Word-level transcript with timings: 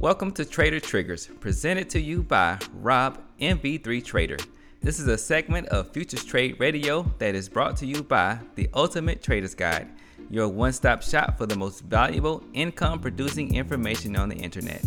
Welcome 0.00 0.30
to 0.34 0.44
Trader 0.44 0.78
Triggers, 0.78 1.26
presented 1.40 1.90
to 1.90 2.00
you 2.00 2.22
by 2.22 2.56
Rob 2.74 3.18
MV3 3.40 4.04
Trader. 4.04 4.36
This 4.80 5.00
is 5.00 5.08
a 5.08 5.18
segment 5.18 5.66
of 5.70 5.92
Futures 5.92 6.24
Trade 6.24 6.54
Radio 6.60 7.02
that 7.18 7.34
is 7.34 7.48
brought 7.48 7.76
to 7.78 7.86
you 7.86 8.04
by 8.04 8.38
the 8.54 8.70
Ultimate 8.74 9.24
Trader's 9.24 9.56
Guide, 9.56 9.88
your 10.30 10.46
one 10.46 10.72
stop 10.72 11.02
shop 11.02 11.36
for 11.36 11.46
the 11.46 11.56
most 11.56 11.80
valuable 11.80 12.44
income 12.52 13.00
producing 13.00 13.56
information 13.56 14.14
on 14.14 14.28
the 14.28 14.36
internet. 14.36 14.84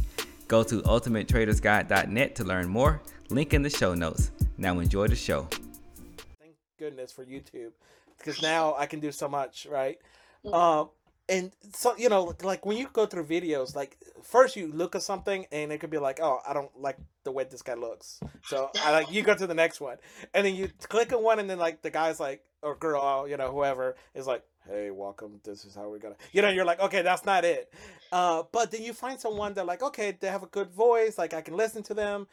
Go 0.47 0.63
to 0.63 0.81
ultimatetradersguide.net 0.83 2.35
to 2.35 2.43
learn 2.45 2.69
more. 2.69 3.01
Link 3.27 3.53
in 3.53 3.63
the 3.63 3.69
show 3.69 3.93
notes. 3.93 4.31
Now 4.57 4.79
enjoy 4.79 5.09
the 5.09 5.17
show. 5.17 5.49
Thank 6.39 6.55
goodness 6.79 7.11
for 7.11 7.25
YouTube 7.25 7.71
because 8.17 8.41
now 8.41 8.75
I 8.77 8.85
can 8.85 9.01
do 9.01 9.11
so 9.11 9.27
much, 9.27 9.67
right? 9.69 9.97
Um, 10.45 10.89
and 11.31 11.51
so 11.73 11.95
you 11.97 12.09
know 12.09 12.35
like 12.43 12.65
when 12.65 12.77
you 12.77 12.87
go 12.91 13.05
through 13.05 13.25
videos 13.25 13.75
like 13.75 13.97
first 14.21 14.55
you 14.55 14.67
look 14.67 14.95
at 14.95 15.01
something 15.01 15.45
and 15.51 15.71
it 15.71 15.79
could 15.79 15.89
be 15.89 15.97
like 15.97 16.19
oh 16.21 16.39
i 16.47 16.53
don't 16.53 16.69
like 16.79 16.97
the 17.23 17.31
way 17.31 17.43
this 17.43 17.61
guy 17.61 17.75
looks. 17.75 18.19
So 18.43 18.69
i 18.83 18.91
like 18.91 19.11
you 19.11 19.21
go 19.21 19.35
to 19.35 19.47
the 19.47 19.53
next 19.53 19.79
one. 19.79 19.97
And 20.33 20.45
then 20.45 20.55
you 20.55 20.69
click 20.89 21.13
on 21.13 21.23
one 21.23 21.39
and 21.39 21.49
then 21.49 21.59
like 21.59 21.81
the 21.81 21.89
guy's 21.89 22.19
like 22.19 22.43
or 22.61 22.75
girl 22.75 23.27
you 23.27 23.37
know 23.37 23.51
whoever 23.51 23.95
is 24.13 24.27
like 24.27 24.43
hey 24.67 24.91
welcome. 24.91 25.39
This 25.43 25.65
is 25.65 25.75
how 25.75 25.89
we're 25.89 25.99
gonna 25.99 26.15
you 26.31 26.41
know 26.41 26.49
you're 26.49 26.65
like 26.65 26.79
okay 26.81 27.01
that's 27.01 27.25
not 27.25 27.45
it. 27.45 27.73
Uh 28.11 28.43
but 28.51 28.71
then 28.71 28.83
you 28.83 28.93
find 28.93 29.19
someone 29.19 29.53
that 29.53 29.65
like 29.65 29.81
okay 29.81 30.17
they 30.19 30.27
have 30.27 30.43
a 30.43 30.47
good 30.47 30.71
voice 30.71 31.17
like 31.17 31.33
i 31.33 31.41
can 31.41 31.55
listen 31.55 31.83
to 31.83 31.93
them. 31.93 32.27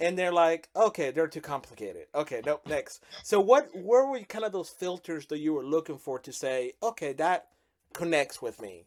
And 0.00 0.18
they're 0.18 0.32
like 0.32 0.68
okay 0.76 1.10
they're 1.10 1.28
too 1.28 1.40
complicated. 1.40 2.06
Okay 2.14 2.42
nope 2.44 2.66
next. 2.68 3.02
So 3.22 3.40
what 3.40 3.70
where 3.74 4.06
were 4.06 4.20
kind 4.20 4.44
of 4.44 4.52
those 4.52 4.68
filters 4.68 5.26
that 5.26 5.38
you 5.38 5.54
were 5.54 5.64
looking 5.64 5.98
for 5.98 6.18
to 6.20 6.32
say 6.32 6.72
okay 6.82 7.14
that 7.14 7.46
connects 7.94 8.42
with 8.42 8.60
me. 8.60 8.84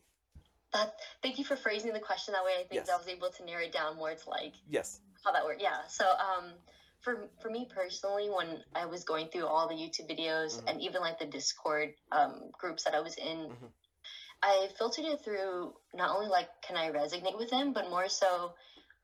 That, 0.73 0.93
thank 1.23 1.39
you 1.39 1.45
for 1.45 1.55
phrasing 1.55 1.93
the 1.93 1.99
question 1.99 2.33
that 2.33 2.43
way. 2.43 2.53
I 2.59 2.67
think 2.67 2.73
Yes. 2.85 2.89
I 2.89 2.97
was 2.97 3.07
able 3.07 3.31
to 3.31 3.45
narrow 3.45 3.63
it 3.63 3.71
down 3.71 3.95
more 3.95 4.13
to 4.13 4.29
like 4.29 4.53
Yes. 4.69 4.99
how 5.23 5.31
that 5.31 5.43
worked. 5.43 5.61
Yeah. 5.61 5.87
So 5.87 6.05
um, 6.05 6.53
for 7.01 7.29
for 7.39 7.49
me 7.49 7.67
personally, 7.73 8.29
when 8.29 8.63
I 8.75 8.85
was 8.85 9.03
going 9.03 9.29
through 9.29 9.47
all 9.47 9.67
the 9.67 9.75
YouTube 9.75 10.07
videos 10.09 10.59
Mhm. 10.59 10.69
and 10.69 10.81
even 10.81 11.01
like 11.01 11.17
the 11.17 11.25
Discord 11.25 11.95
um, 12.11 12.51
groups 12.51 12.83
that 12.83 12.93
I 12.93 12.99
was 12.99 13.15
in, 13.15 13.49
Mhm. 13.49 13.71
I 14.43 14.67
filtered 14.77 15.05
it 15.05 15.23
through 15.23 15.73
not 15.93 16.15
only 16.15 16.27
like 16.27 16.49
can 16.61 16.75
I 16.77 16.91
resonate 16.91 17.37
with 17.37 17.49
them, 17.49 17.73
but 17.73 17.89
more 17.89 18.09
so, 18.09 18.53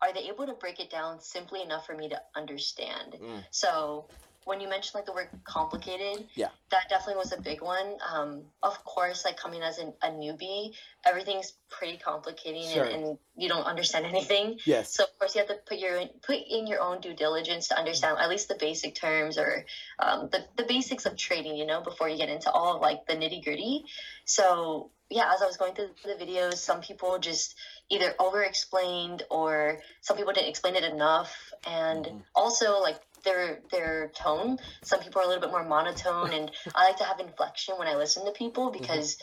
are 0.02 0.12
they 0.12 0.28
able 0.28 0.46
to 0.46 0.54
break 0.54 0.80
it 0.80 0.90
down 0.90 1.22
simply 1.22 1.62
enough 1.62 1.86
for 1.86 1.96
me 1.96 2.10
to 2.10 2.22
understand? 2.36 3.14
Mm. 3.14 3.46
So 3.52 4.10
when 4.46 4.60
you 4.62 4.70
mentioned 4.70 4.96
like 4.96 5.06
the 5.06 5.14
word 5.14 5.30
complicated, 5.44 6.28
Yeah. 6.36 6.50
that 6.72 6.90
definitely 6.90 7.18
was 7.20 7.32
a 7.32 7.42
big 7.42 7.62
one. 7.62 7.98
Um, 8.14 8.44
of 8.62 8.84
course, 8.84 9.26
like 9.26 9.38
coming 9.38 9.62
as 9.62 9.78
an, 9.78 9.94
a 10.02 10.10
newbie, 10.10 10.74
everything's 11.06 11.54
pretty 11.70 11.98
complicating 11.98 12.68
Sure. 12.70 12.84
and, 12.84 13.04
and 13.04 13.18
you 13.36 13.50
don't 13.50 13.64
understand 13.66 14.06
anything. 14.14 14.60
Yes. 14.66 14.94
So 14.94 15.04
of 15.04 15.18
course 15.20 15.36
you 15.36 15.40
have 15.40 15.48
to 15.50 15.58
put 15.66 15.80
your 15.80 16.02
put 16.26 16.38
in 16.50 16.68
your 16.68 16.82
own 16.82 17.02
due 17.02 17.14
diligence 17.16 17.70
to 17.70 17.78
understand 17.78 18.18
at 18.20 18.30
least 18.30 18.48
the 18.48 18.56
basic 18.56 18.96
terms 18.96 19.38
or 19.38 19.66
um, 20.00 20.30
the 20.32 20.46
the 20.58 20.64
basics 20.64 21.06
of 21.06 21.16
trading, 21.18 21.56
you 21.56 21.66
know, 21.66 21.82
before 21.82 22.10
you 22.10 22.18
get 22.18 22.30
into 22.30 22.52
all 22.52 22.76
of 22.76 22.82
like 22.82 23.06
the 23.08 23.14
nitty 23.14 23.44
gritty. 23.44 23.86
So 24.26 24.92
yeah, 25.10 25.32
as 25.34 25.42
I 25.42 25.46
was 25.46 25.58
going 25.58 25.76
through 25.76 25.90
the 26.06 26.24
videos, 26.26 26.56
some 26.56 26.82
people 26.82 27.20
just 27.20 27.56
either 27.94 28.16
over 28.20 28.42
explained 28.44 29.24
or 29.30 29.80
some 30.02 30.18
people 30.18 30.34
didn't 30.34 30.50
explain 30.50 30.76
it 30.76 30.84
enough, 30.84 31.54
and 31.66 32.06
Mhm. 32.06 32.24
also 32.34 32.80
like 32.80 33.00
their 33.24 33.62
their 33.72 34.10
tone. 34.10 34.60
Some 34.84 35.00
people 35.00 35.22
are 35.22 35.26
a 35.26 35.28
little 35.28 35.42
bit 35.42 35.52
more 35.52 35.64
monotone, 35.64 36.34
and 36.34 36.52
I 36.76 36.88
like 36.88 36.98
to 36.98 37.04
have 37.04 37.20
inflection 37.20 37.78
when 37.78 37.88
I 37.88 37.96
listen 37.96 38.26
to 38.26 38.32
people 38.32 38.72
because. 38.72 39.18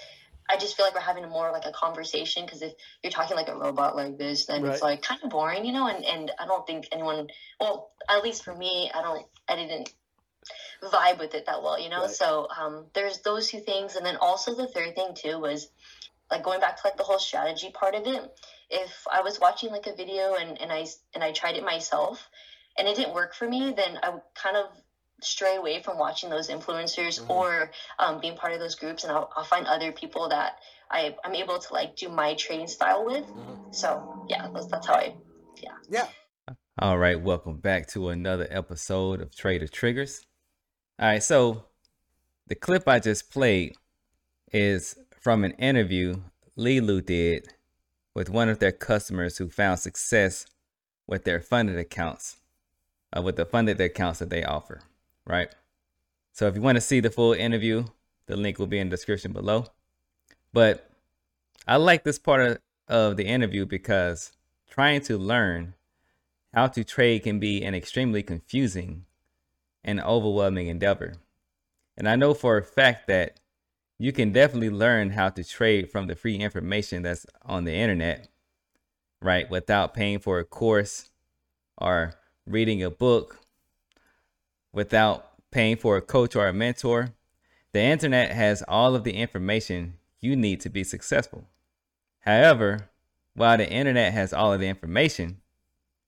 I 0.52 0.56
just 0.56 0.76
feel 0.76 0.84
like 0.84 0.96
we're 0.96 1.00
having 1.00 1.28
more 1.28 1.52
like 1.52 1.64
a 1.64 1.70
conversation 1.70 2.44
because 2.44 2.60
if 2.60 2.72
you're 3.04 3.12
talking 3.12 3.36
like 3.36 3.46
a 3.46 3.54
robot 3.54 3.94
like 3.94 4.18
this, 4.18 4.46
then 4.46 4.66
it's 4.66 4.82
like 4.82 5.00
kind 5.00 5.20
of 5.22 5.30
boring, 5.30 5.64
you 5.64 5.72
know. 5.72 5.86
And 5.86 6.04
and 6.04 6.32
I 6.40 6.44
don't 6.44 6.66
think 6.66 6.88
anyone, 6.90 7.28
well, 7.60 7.92
at 8.08 8.24
least 8.24 8.42
for 8.42 8.52
me, 8.52 8.90
I 8.92 9.00
don't, 9.00 9.24
I 9.46 9.54
didn't 9.54 9.94
vibe 10.82 11.20
with 11.20 11.34
it 11.34 11.46
that 11.46 11.62
well, 11.62 11.78
you 11.78 11.88
know. 11.88 12.00
Right. 12.00 12.10
So 12.10 12.48
um, 12.48 12.86
there's 12.94 13.20
those 13.20 13.48
two 13.48 13.60
things, 13.60 13.94
and 13.94 14.04
then 14.04 14.16
also 14.16 14.56
the 14.56 14.66
third 14.66 14.96
thing 14.96 15.14
too 15.14 15.38
was 15.38 15.70
like 16.30 16.42
going 16.42 16.60
back 16.60 16.76
to 16.76 16.82
like 16.86 16.96
the 16.96 17.02
whole 17.02 17.18
strategy 17.18 17.70
part 17.70 17.94
of 17.94 18.06
it. 18.06 18.22
If 18.70 19.06
I 19.10 19.20
was 19.22 19.40
watching 19.40 19.70
like 19.70 19.86
a 19.86 19.94
video 19.94 20.34
and 20.34 20.60
and 20.60 20.72
I 20.72 20.86
and 21.14 21.24
I 21.24 21.32
tried 21.32 21.56
it 21.56 21.64
myself 21.64 22.28
and 22.78 22.86
it 22.88 22.96
didn't 22.96 23.14
work 23.14 23.34
for 23.34 23.48
me, 23.48 23.72
then 23.76 23.98
I 24.02 24.10
would 24.10 24.22
kind 24.34 24.56
of 24.56 24.66
stray 25.22 25.56
away 25.56 25.82
from 25.82 25.98
watching 25.98 26.30
those 26.30 26.48
influencers 26.48 27.20
Mhm. 27.20 27.28
or 27.30 27.70
um, 27.98 28.20
being 28.20 28.36
part 28.36 28.54
of 28.54 28.60
those 28.60 28.74
groups, 28.74 29.04
and 29.04 29.12
I'll, 29.12 29.30
I'll 29.36 29.44
find 29.44 29.66
other 29.66 29.92
people 29.92 30.28
that 30.30 30.60
I 30.90 31.14
I'm 31.24 31.34
able 31.34 31.58
to 31.58 31.72
like 31.74 31.96
do 31.96 32.08
my 32.08 32.34
trading 32.34 32.68
style 32.68 33.04
with. 33.04 33.26
Mhm. 33.26 33.74
So 33.74 34.26
yeah, 34.28 34.48
that's 34.54 34.66
that's 34.66 34.86
how 34.86 34.94
I 34.94 35.14
Yeah. 35.60 35.72
Yeah. 35.88 36.08
All 36.80 36.96
right, 36.96 37.20
welcome 37.20 37.58
back 37.58 37.88
to 37.88 38.08
another 38.08 38.46
episode 38.50 39.20
of 39.20 39.34
Trader 39.34 39.68
Triggers. 39.68 40.24
All 40.98 41.08
right, 41.08 41.22
so 41.22 41.64
the 42.46 42.54
clip 42.54 42.88
I 42.88 43.00
just 43.00 43.30
played 43.30 43.74
is 44.52 44.96
from 45.20 45.44
an 45.44 45.52
interview 45.52 46.22
Leeloo 46.56 47.04
did 47.04 47.52
with 48.14 48.28
one 48.30 48.48
of 48.48 48.58
their 48.58 48.72
customers 48.72 49.38
who 49.38 49.48
found 49.48 49.78
success 49.78 50.46
with 51.06 51.24
their 51.24 51.40
funded 51.40 51.76
accounts, 51.76 52.36
uh, 53.16 53.22
with 53.22 53.36
the 53.36 53.44
funded 53.44 53.80
accounts 53.80 54.18
that 54.18 54.30
they 54.30 54.44
offer, 54.44 54.80
right? 55.26 55.54
So 56.32 56.46
if 56.46 56.54
you 56.54 56.62
want 56.62 56.76
to 56.76 56.80
see 56.80 57.00
the 57.00 57.10
full 57.10 57.32
interview, 57.32 57.84
the 58.26 58.36
link 58.36 58.58
will 58.58 58.66
be 58.66 58.78
in 58.78 58.88
the 58.88 58.96
description 58.96 59.32
below. 59.32 59.66
But 60.52 60.88
I 61.66 61.76
like 61.76 62.04
this 62.04 62.18
part 62.18 62.40
of, 62.40 62.58
of 62.88 63.16
the 63.16 63.26
interview 63.26 63.66
because 63.66 64.32
trying 64.68 65.00
to 65.02 65.18
learn 65.18 65.74
how 66.54 66.68
to 66.68 66.84
trade 66.84 67.24
can 67.24 67.38
be 67.38 67.62
an 67.62 67.74
extremely 67.74 68.22
confusing 68.22 69.04
and 69.84 70.00
overwhelming 70.00 70.68
endeavor. 70.68 71.14
And 71.96 72.08
I 72.08 72.16
know 72.16 72.34
for 72.34 72.56
a 72.56 72.62
fact 72.62 73.06
that 73.08 73.39
you 74.00 74.12
can 74.12 74.32
definitely 74.32 74.70
learn 74.70 75.10
how 75.10 75.28
to 75.28 75.44
trade 75.44 75.90
from 75.90 76.06
the 76.06 76.14
free 76.14 76.36
information 76.36 77.02
that's 77.02 77.26
on 77.44 77.64
the 77.64 77.74
internet, 77.74 78.28
right? 79.20 79.50
Without 79.50 79.92
paying 79.92 80.18
for 80.18 80.38
a 80.38 80.44
course 80.44 81.10
or 81.76 82.14
reading 82.46 82.82
a 82.82 82.88
book, 82.88 83.40
without 84.72 85.26
paying 85.50 85.76
for 85.76 85.98
a 85.98 86.00
coach 86.00 86.34
or 86.34 86.48
a 86.48 86.52
mentor. 86.54 87.10
The 87.72 87.82
internet 87.82 88.32
has 88.32 88.62
all 88.66 88.94
of 88.94 89.04
the 89.04 89.12
information 89.12 89.98
you 90.18 90.34
need 90.34 90.62
to 90.62 90.70
be 90.70 90.82
successful. 90.82 91.44
However, 92.20 92.88
while 93.34 93.58
the 93.58 93.70
internet 93.70 94.14
has 94.14 94.32
all 94.32 94.54
of 94.54 94.60
the 94.60 94.68
information, 94.68 95.42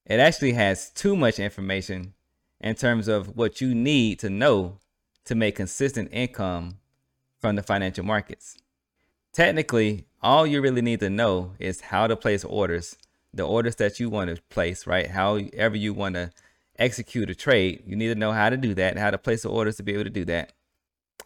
it 0.07 0.19
actually 0.19 0.55
has 0.55 0.89
too 0.89 1.15
much 1.15 1.39
information 1.39 2.15
in 2.59 2.75
terms 2.75 3.07
of 3.07 3.37
what 3.37 3.61
you 3.61 3.75
need 3.75 4.19
to 4.21 4.31
know 4.31 4.79
to 5.27 5.35
make 5.35 5.57
consistent 5.57 6.09
income 6.11 6.79
from 7.43 7.57
the 7.57 7.63
financial 7.63 8.05
markets. 8.05 8.57
Technically, 9.33 10.07
all 10.23 10.47
you 10.47 10.63
really 10.63 10.81
need 10.81 11.01
to 11.01 11.11
know 11.11 11.53
is 11.59 11.81
how 11.81 12.07
to 12.07 12.17
place 12.17 12.45
orders, 12.45 12.97
the 13.35 13.43
orders 13.43 13.77
that 13.77 13.99
you 13.99 14.09
want 14.09 14.35
to 14.35 14.41
place, 14.43 14.87
right? 14.87 15.09
However, 15.09 15.77
you 15.77 15.93
want 15.93 16.15
to 16.15 16.31
execute 16.79 17.29
a 17.29 17.35
trade, 17.35 17.83
you 17.85 17.97
need 17.97 18.09
to 18.09 18.15
know 18.15 18.33
how 18.33 18.49
to 18.49 18.57
do 18.57 18.75
that, 18.75 18.97
how 18.97 19.11
to 19.11 19.19
place 19.19 19.43
the 19.43 19.51
orders 19.51 19.77
to 19.77 19.83
be 19.83 19.93
able 19.93 20.05
to 20.05 20.11
do 20.11 20.25
that. 20.27 20.53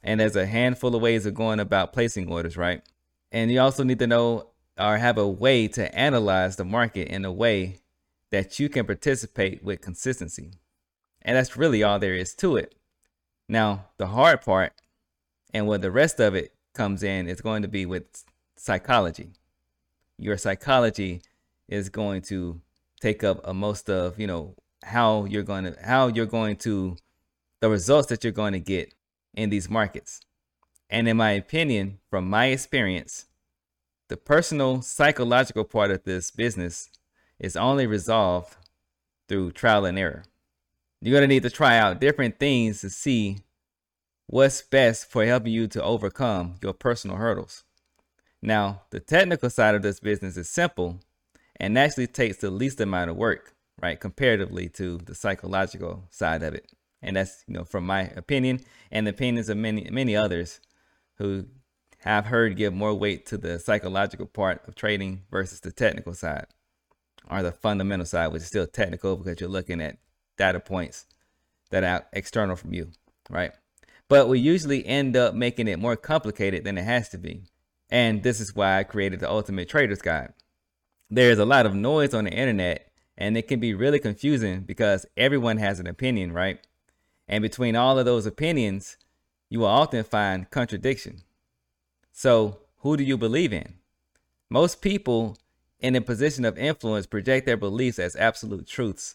And 0.03 0.19
there's 0.19 0.37
a 0.37 0.47
handful 0.47 0.94
of 0.94 1.03
ways 1.03 1.26
of 1.26 1.34
going 1.34 1.60
about 1.60 1.93
placing 1.93 2.32
orders, 2.32 2.56
right? 2.56 2.82
And 3.31 3.53
you 3.53 3.60
also 3.60 3.84
need 3.84 3.99
to 3.99 4.06
know 4.06 4.49
or 4.78 4.97
have 4.97 5.19
a 5.19 5.28
way 5.28 5.69
to 5.69 5.94
analyze 5.94 6.56
the 6.56 6.65
market 6.65 7.09
in 7.09 7.25
a 7.25 7.32
way 7.32 7.78
that 8.31 8.59
you 8.59 8.69
can 8.69 8.87
participate 8.87 9.62
with 9.62 9.81
consistency. 9.81 10.53
And 11.22 11.37
that's 11.37 11.56
really 11.56 11.82
all 11.82 11.99
there 11.99 12.15
is 12.15 12.34
to 12.37 12.56
it. 12.56 12.75
Now, 13.49 13.87
the 13.99 14.09
hard 14.09 14.43
part 14.43 14.72
and 15.52 15.66
where 15.66 15.78
the 15.78 15.90
rest 15.90 16.20
of 16.20 16.34
it 16.34 16.54
comes 16.74 17.02
in 17.02 17.28
is 17.28 17.40
going 17.40 17.62
to 17.62 17.68
be 17.68 17.86
with 17.86 18.24
psychology. 18.56 19.32
Your 20.18 20.36
psychology 20.36 21.22
is 21.68 21.88
going 21.88 22.22
to 22.22 22.60
take 23.00 23.24
up 23.24 23.40
a 23.44 23.52
most 23.52 23.90
of, 23.90 24.19
you 24.19 24.26
know, 24.26 24.54
how 24.82 25.25
you're 25.25 25.43
going 25.43 25.64
to 25.64 25.76
how 25.82 26.06
you're 26.08 26.26
going 26.26 26.56
to 26.56 26.96
the 27.60 27.69
results 27.69 28.08
that 28.08 28.22
you're 28.22 28.32
going 28.32 28.52
to 28.52 28.60
get 28.60 28.94
in 29.34 29.50
these 29.50 29.69
markets. 29.69 30.20
And 30.88 31.08
in 31.08 31.16
my 31.16 31.32
opinion, 31.32 31.99
from 32.10 32.28
my 32.31 32.46
experience, 32.46 33.26
the 34.08 34.16
personal 34.16 34.82
psychological 34.82 35.64
part 35.64 35.90
of 35.90 36.04
this 36.04 36.31
business 36.31 36.88
is 37.38 37.56
only 37.56 37.87
resolved 37.87 38.56
through 39.28 39.52
trial 39.52 39.84
and 39.84 39.99
error. 39.99 40.25
You're 41.00 41.12
going 41.19 41.28
to 41.28 41.34
need 41.34 41.42
to 41.42 41.50
try 41.50 41.76
out 41.76 42.00
different 42.00 42.38
things 42.38 42.81
to 42.81 42.90
see 42.90 43.38
what's 44.26 44.62
best 44.62 45.11
for 45.11 45.25
helping 45.25 45.52
you 45.52 45.69
to 45.69 45.82
overcome 45.82 46.56
your 46.62 46.73
personal 46.75 47.17
hurdles. 47.17 47.64
Now, 48.43 48.82
the 48.90 49.00
technical 49.00 49.50
side 49.50 49.75
of 49.75 49.82
this 49.82 50.00
business 50.00 50.37
is 50.37 50.49
simple 50.50 51.00
and 51.56 51.78
actually 51.78 52.06
takes 52.08 52.38
the 52.38 52.50
least 52.50 52.81
amount 52.81 53.11
of 53.11 53.17
work, 53.17 53.55
right, 53.82 53.99
comparatively 54.00 54.69
to 54.70 54.99
the 54.99 55.14
psychological 55.14 56.05
side 56.11 56.43
of 56.43 56.55
it. 56.55 56.70
And 57.02 57.17
that's, 57.17 57.44
you 57.46 57.55
know, 57.55 57.64
from 57.64 57.87
my 57.87 58.02
opinion 58.17 58.61
and 58.90 59.06
the 59.06 59.11
opinions 59.11 59.49
of 59.49 59.56
many 59.58 59.88
many 59.90 60.17
others 60.17 60.61
who 61.17 61.46
have 62.00 62.26
heard 62.26 62.56
give 62.56 62.73
more 62.75 62.94
weight 62.94 63.26
to 63.26 63.38
the 63.38 63.58
psychological 63.58 64.26
part 64.26 64.67
of 64.69 64.75
trading 64.75 65.23
versus 65.31 65.61
the 65.61 65.73
technical 65.73 66.14
side. 66.14 66.46
or 67.31 67.43
the 67.43 67.52
fundamental 67.52 68.06
side, 68.06 68.28
which 68.28 68.43
is 68.43 68.49
still 68.49 68.67
technical 68.67 69.17
because 69.17 69.40
you're 69.40 69.50
looking 69.50 69.81
at 69.81 69.99
data 70.38 70.61
points 70.61 71.06
that 71.70 71.84
are 71.84 72.06
external 72.12 72.56
from 72.56 72.73
you, 72.75 72.90
right? 73.31 73.52
But 74.08 74.29
we 74.29 74.38
usually 74.38 74.87
end 74.87 75.17
up 75.17 75.35
making 75.35 75.69
it 75.69 75.79
more 75.79 75.97
complicated 75.97 76.64
than 76.64 76.79
it 76.79 76.85
has 76.85 77.08
to 77.11 77.19
be. 77.19 77.43
And 77.91 78.23
this 78.23 78.41
is 78.41 78.55
why 78.55 78.79
I 78.79 78.85
created 78.85 79.20
the 79.20 79.31
Ultimate 79.31 79.69
Trader's 79.69 80.03
Guide. 80.03 80.32
There's 81.11 81.38
a 81.38 81.44
lot 81.44 81.67
of 81.67 81.75
noise 81.75 82.14
on 82.14 82.25
the 82.25 82.32
internet, 82.32 82.91
and 83.17 83.37
it 83.37 83.49
can 83.49 83.61
be 83.61 83.75
really 83.75 83.99
confusing 83.99 84.61
because 84.61 85.06
everyone 85.17 85.58
has 85.58 85.79
an 85.79 85.87
opinion, 85.87 86.32
right? 86.32 86.58
And 87.29 87.43
between 87.43 87.76
all 87.76 87.99
of 87.99 88.05
those 88.05 88.26
opinions, 88.26 88.97
you 89.49 89.61
will 89.61 89.67
often 89.67 90.03
find 90.05 90.50
contradiction. 90.50 91.23
So, 92.12 92.59
who 92.79 92.97
do 92.97 93.05
you 93.05 93.17
believe 93.17 93.52
in? 93.52 93.75
Most 94.50 94.81
people 94.81 95.37
in 95.81 95.94
a 95.94 96.00
position 96.00 96.44
of 96.44 96.59
influence 96.59 97.06
project 97.06 97.47
their 97.47 97.56
beliefs 97.56 97.99
as 97.99 98.17
absolute 98.17 98.67
truths, 98.67 99.14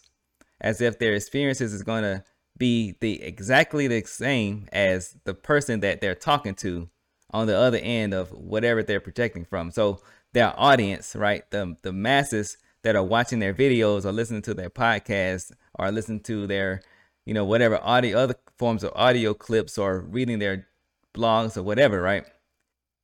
as 0.60 0.80
if 0.80 0.98
their 0.98 1.14
experiences 1.14 1.72
is 1.72 1.82
going 1.82 2.02
to 2.02 2.24
be 2.62 2.94
the 3.00 3.20
exactly 3.24 3.88
the 3.88 4.04
same 4.04 4.68
as 4.72 5.16
the 5.24 5.34
person 5.34 5.80
that 5.80 6.00
they're 6.00 6.14
talking 6.14 6.54
to 6.54 6.88
on 7.32 7.48
the 7.48 7.58
other 7.58 7.80
end 7.82 8.14
of 8.14 8.30
whatever 8.30 8.84
they're 8.84 9.00
projecting 9.00 9.44
from. 9.44 9.72
So 9.72 10.00
their 10.32 10.54
audience, 10.56 11.16
right, 11.16 11.42
the 11.50 11.76
the 11.82 11.92
masses 11.92 12.58
that 12.84 12.94
are 12.94 13.02
watching 13.02 13.40
their 13.40 13.52
videos 13.52 14.04
or 14.04 14.12
listening 14.12 14.42
to 14.42 14.54
their 14.54 14.70
podcasts 14.70 15.50
or 15.74 15.90
listening 15.90 16.20
to 16.20 16.46
their, 16.46 16.82
you 17.26 17.34
know, 17.34 17.44
whatever 17.44 17.80
audio 17.82 18.16
other 18.16 18.36
forms 18.56 18.84
of 18.84 18.92
audio 18.94 19.34
clips 19.34 19.76
or 19.76 19.98
reading 19.98 20.38
their 20.38 20.68
blogs 21.16 21.56
or 21.56 21.64
whatever, 21.64 22.00
right? 22.00 22.24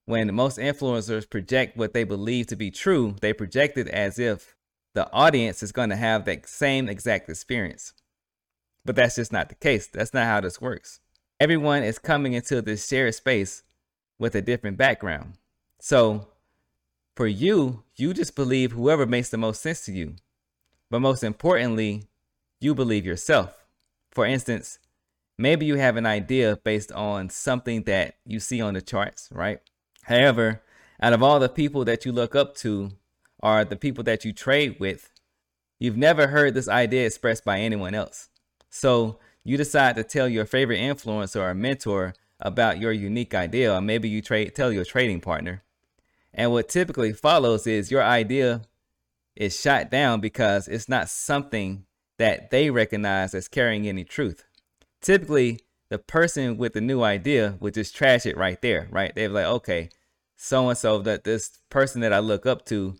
When 0.04 0.32
most 0.36 0.58
influencers 0.58 1.28
project 1.28 1.76
what 1.76 1.94
they 1.94 2.04
believe 2.04 2.46
to 2.46 2.56
be 2.56 2.70
true, 2.70 3.16
they 3.20 3.32
project 3.32 3.76
it 3.76 3.88
as 3.88 4.20
if 4.20 4.54
the 4.94 5.12
audience 5.12 5.64
is 5.64 5.72
going 5.72 5.90
to 5.90 5.96
have 5.96 6.26
that 6.26 6.48
same 6.48 6.88
exact 6.88 7.28
experience. 7.28 7.92
But 8.88 8.96
that's 8.96 9.16
just 9.16 9.34
not 9.34 9.50
the 9.50 9.54
case. 9.54 9.86
That's 9.86 10.14
not 10.14 10.24
how 10.24 10.40
this 10.40 10.62
works. 10.62 11.00
Everyone 11.38 11.82
is 11.82 11.98
coming 11.98 12.32
into 12.32 12.62
this 12.62 12.88
shared 12.88 13.14
space 13.14 13.62
with 14.18 14.34
a 14.34 14.40
different 14.40 14.78
background. 14.78 15.34
So 15.78 16.28
for 17.14 17.26
you, 17.26 17.82
you 17.96 18.14
just 18.14 18.34
believe 18.34 18.72
whoever 18.72 19.04
makes 19.04 19.28
the 19.28 19.36
most 19.36 19.60
sense 19.60 19.84
to 19.84 19.92
you. 19.92 20.16
But 20.90 21.00
most 21.00 21.22
importantly, 21.22 22.04
you 22.60 22.74
believe 22.74 23.04
yourself. 23.04 23.66
For 24.10 24.24
instance, 24.24 24.78
maybe 25.36 25.66
you 25.66 25.74
have 25.74 25.98
an 25.98 26.06
idea 26.06 26.56
based 26.56 26.90
on 26.92 27.28
something 27.28 27.82
that 27.82 28.14
you 28.24 28.40
see 28.40 28.62
on 28.62 28.72
the 28.72 28.80
charts, 28.80 29.28
right? 29.30 29.60
However, 30.04 30.62
out 30.98 31.12
of 31.12 31.22
all 31.22 31.38
the 31.38 31.50
people 31.50 31.84
that 31.84 32.06
you 32.06 32.12
look 32.12 32.34
up 32.34 32.56
to 32.56 32.92
or 33.40 33.66
the 33.66 33.76
people 33.76 34.04
that 34.04 34.24
you 34.24 34.32
trade 34.32 34.76
with, 34.80 35.10
you've 35.78 35.98
never 35.98 36.28
heard 36.28 36.54
this 36.54 36.68
idea 36.68 37.04
expressed 37.04 37.44
by 37.44 37.60
anyone 37.60 37.94
else. 37.94 38.30
So 38.70 39.18
you 39.44 39.56
decide 39.56 39.96
to 39.96 40.04
tell 40.04 40.28
your 40.28 40.44
favorite 40.44 40.78
influencer 40.78 41.40
or 41.40 41.54
mentor 41.54 42.14
about 42.40 42.78
your 42.78 42.92
unique 42.92 43.34
idea, 43.34 43.74
or 43.74 43.80
maybe 43.80 44.08
you 44.08 44.22
trade 44.22 44.54
tell 44.54 44.72
your 44.72 44.84
trading 44.84 45.20
partner. 45.20 45.62
And 46.32 46.52
what 46.52 46.68
typically 46.68 47.12
follows 47.12 47.66
is 47.66 47.90
your 47.90 48.02
idea 48.02 48.62
is 49.34 49.58
shot 49.58 49.90
down 49.90 50.20
because 50.20 50.68
it's 50.68 50.88
not 50.88 51.08
something 51.08 51.84
that 52.18 52.50
they 52.50 52.70
recognize 52.70 53.34
as 53.34 53.48
carrying 53.48 53.88
any 53.88 54.04
truth. 54.04 54.44
Typically, 55.00 55.60
the 55.88 55.98
person 55.98 56.58
with 56.58 56.74
the 56.74 56.80
new 56.80 57.02
idea 57.02 57.56
would 57.60 57.74
just 57.74 57.96
trash 57.96 58.26
it 58.26 58.36
right 58.36 58.60
there, 58.60 58.88
right? 58.90 59.14
They're 59.14 59.28
like, 59.28 59.46
okay, 59.46 59.90
so 60.36 60.68
and 60.68 60.76
so 60.76 60.98
that 61.00 61.24
this 61.24 61.58
person 61.70 62.00
that 62.02 62.12
I 62.12 62.18
look 62.18 62.46
up 62.46 62.66
to 62.66 62.96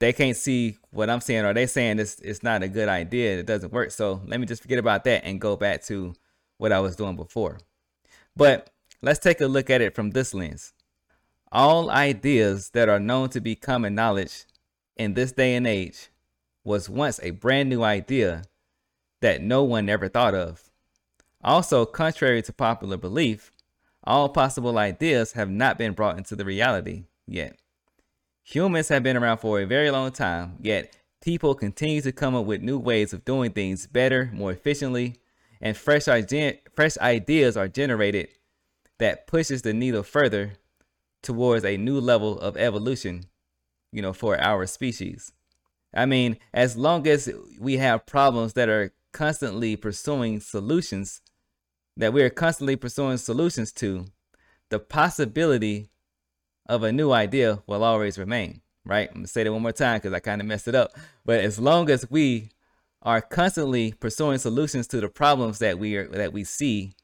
they 0.00 0.12
can't 0.12 0.36
see 0.36 0.78
what 0.90 1.08
I'm 1.08 1.20
saying, 1.20 1.44
or 1.44 1.54
they 1.54 1.66
saying 1.66 1.98
this 1.98 2.18
it's 2.20 2.42
not 2.42 2.62
a 2.62 2.68
good 2.68 2.88
idea, 2.88 3.38
it 3.38 3.46
doesn't 3.46 3.72
work. 3.72 3.90
So 3.90 4.20
let 4.26 4.40
me 4.40 4.46
just 4.46 4.62
forget 4.62 4.78
about 4.78 5.04
that 5.04 5.24
and 5.24 5.40
go 5.40 5.56
back 5.56 5.82
to 5.84 6.14
what 6.58 6.72
I 6.72 6.80
was 6.80 6.96
doing 6.96 7.16
before. 7.16 7.58
But 8.36 8.70
let's 9.02 9.18
take 9.18 9.40
a 9.40 9.46
look 9.46 9.70
at 9.70 9.80
it 9.80 9.94
from 9.94 10.10
this 10.10 10.34
lens. 10.34 10.72
All 11.52 11.90
ideas 11.90 12.70
that 12.70 12.88
are 12.88 12.98
known 12.98 13.28
to 13.30 13.40
be 13.40 13.54
common 13.54 13.94
knowledge 13.94 14.44
in 14.96 15.14
this 15.14 15.32
day 15.32 15.54
and 15.54 15.66
age 15.66 16.10
was 16.64 16.88
once 16.88 17.20
a 17.22 17.30
brand 17.30 17.68
new 17.68 17.82
idea 17.82 18.42
that 19.20 19.42
no 19.42 19.62
one 19.62 19.88
ever 19.88 20.08
thought 20.08 20.34
of. 20.34 20.70
Also, 21.42 21.84
contrary 21.84 22.42
to 22.42 22.52
popular 22.52 22.96
belief, 22.96 23.52
all 24.02 24.28
possible 24.28 24.78
ideas 24.78 25.32
have 25.32 25.50
not 25.50 25.78
been 25.78 25.92
brought 25.92 26.18
into 26.18 26.34
the 26.34 26.44
reality 26.44 27.04
yet. 27.26 27.58
Humans 28.44 28.88
have 28.88 29.02
been 29.02 29.16
around 29.16 29.38
for 29.38 29.60
a 29.60 29.66
very 29.66 29.90
long 29.90 30.12
time, 30.12 30.58
yet 30.60 30.94
people 31.22 31.54
continue 31.54 32.02
to 32.02 32.12
come 32.12 32.34
up 32.34 32.44
with 32.44 32.60
new 32.60 32.78
ways 32.78 33.14
of 33.14 33.24
doing 33.24 33.50
things 33.50 33.86
better, 33.86 34.30
more 34.34 34.52
efficiently, 34.52 35.16
and 35.62 35.74
fresh, 35.74 36.04
fresh 36.74 36.98
ideas 36.98 37.56
are 37.56 37.68
generated 37.68 38.28
that 38.98 39.26
pushes 39.26 39.62
the 39.62 39.72
needle 39.72 40.02
further 40.02 40.52
towards 41.22 41.64
a 41.64 41.78
new 41.78 41.98
level 41.98 42.38
of 42.38 42.58
evolution, 42.58 43.24
you 43.92 44.02
know, 44.02 44.12
for 44.12 44.38
our 44.38 44.66
species. 44.66 45.32
I 45.94 46.04
mean, 46.04 46.36
as 46.52 46.76
long 46.76 47.06
as 47.06 47.30
we 47.58 47.78
have 47.78 48.04
problems 48.04 48.52
that 48.52 48.68
are 48.68 48.92
constantly 49.14 49.74
pursuing 49.76 50.40
solutions, 50.40 51.22
that 51.96 52.12
we 52.12 52.22
are 52.22 52.30
constantly 52.30 52.76
pursuing 52.76 53.16
solutions 53.16 53.72
to, 53.72 54.04
the 54.68 54.78
possibility 54.78 55.88
of 56.66 56.82
a 56.82 56.92
new 56.92 57.12
idea 57.12 57.62
will 57.66 57.84
always 57.84 58.18
remain, 58.18 58.60
right? 58.84 59.08
I'm 59.08 59.16
gonna 59.16 59.26
say 59.26 59.44
that 59.44 59.52
one 59.52 59.62
more 59.62 59.72
time 59.72 59.98
because 59.98 60.12
I 60.12 60.20
kind 60.20 60.40
of 60.40 60.46
messed 60.46 60.68
it 60.68 60.74
up. 60.74 60.92
But 61.24 61.40
as 61.40 61.58
long 61.58 61.90
as 61.90 62.10
we 62.10 62.50
are 63.02 63.20
constantly 63.20 63.92
pursuing 63.92 64.38
solutions 64.38 64.86
to 64.88 65.00
the 65.00 65.08
problems 65.08 65.58
that 65.58 65.78
we 65.78 65.96
are 65.96 66.08
that 66.08 66.32
we 66.32 66.44
see, 66.44 66.94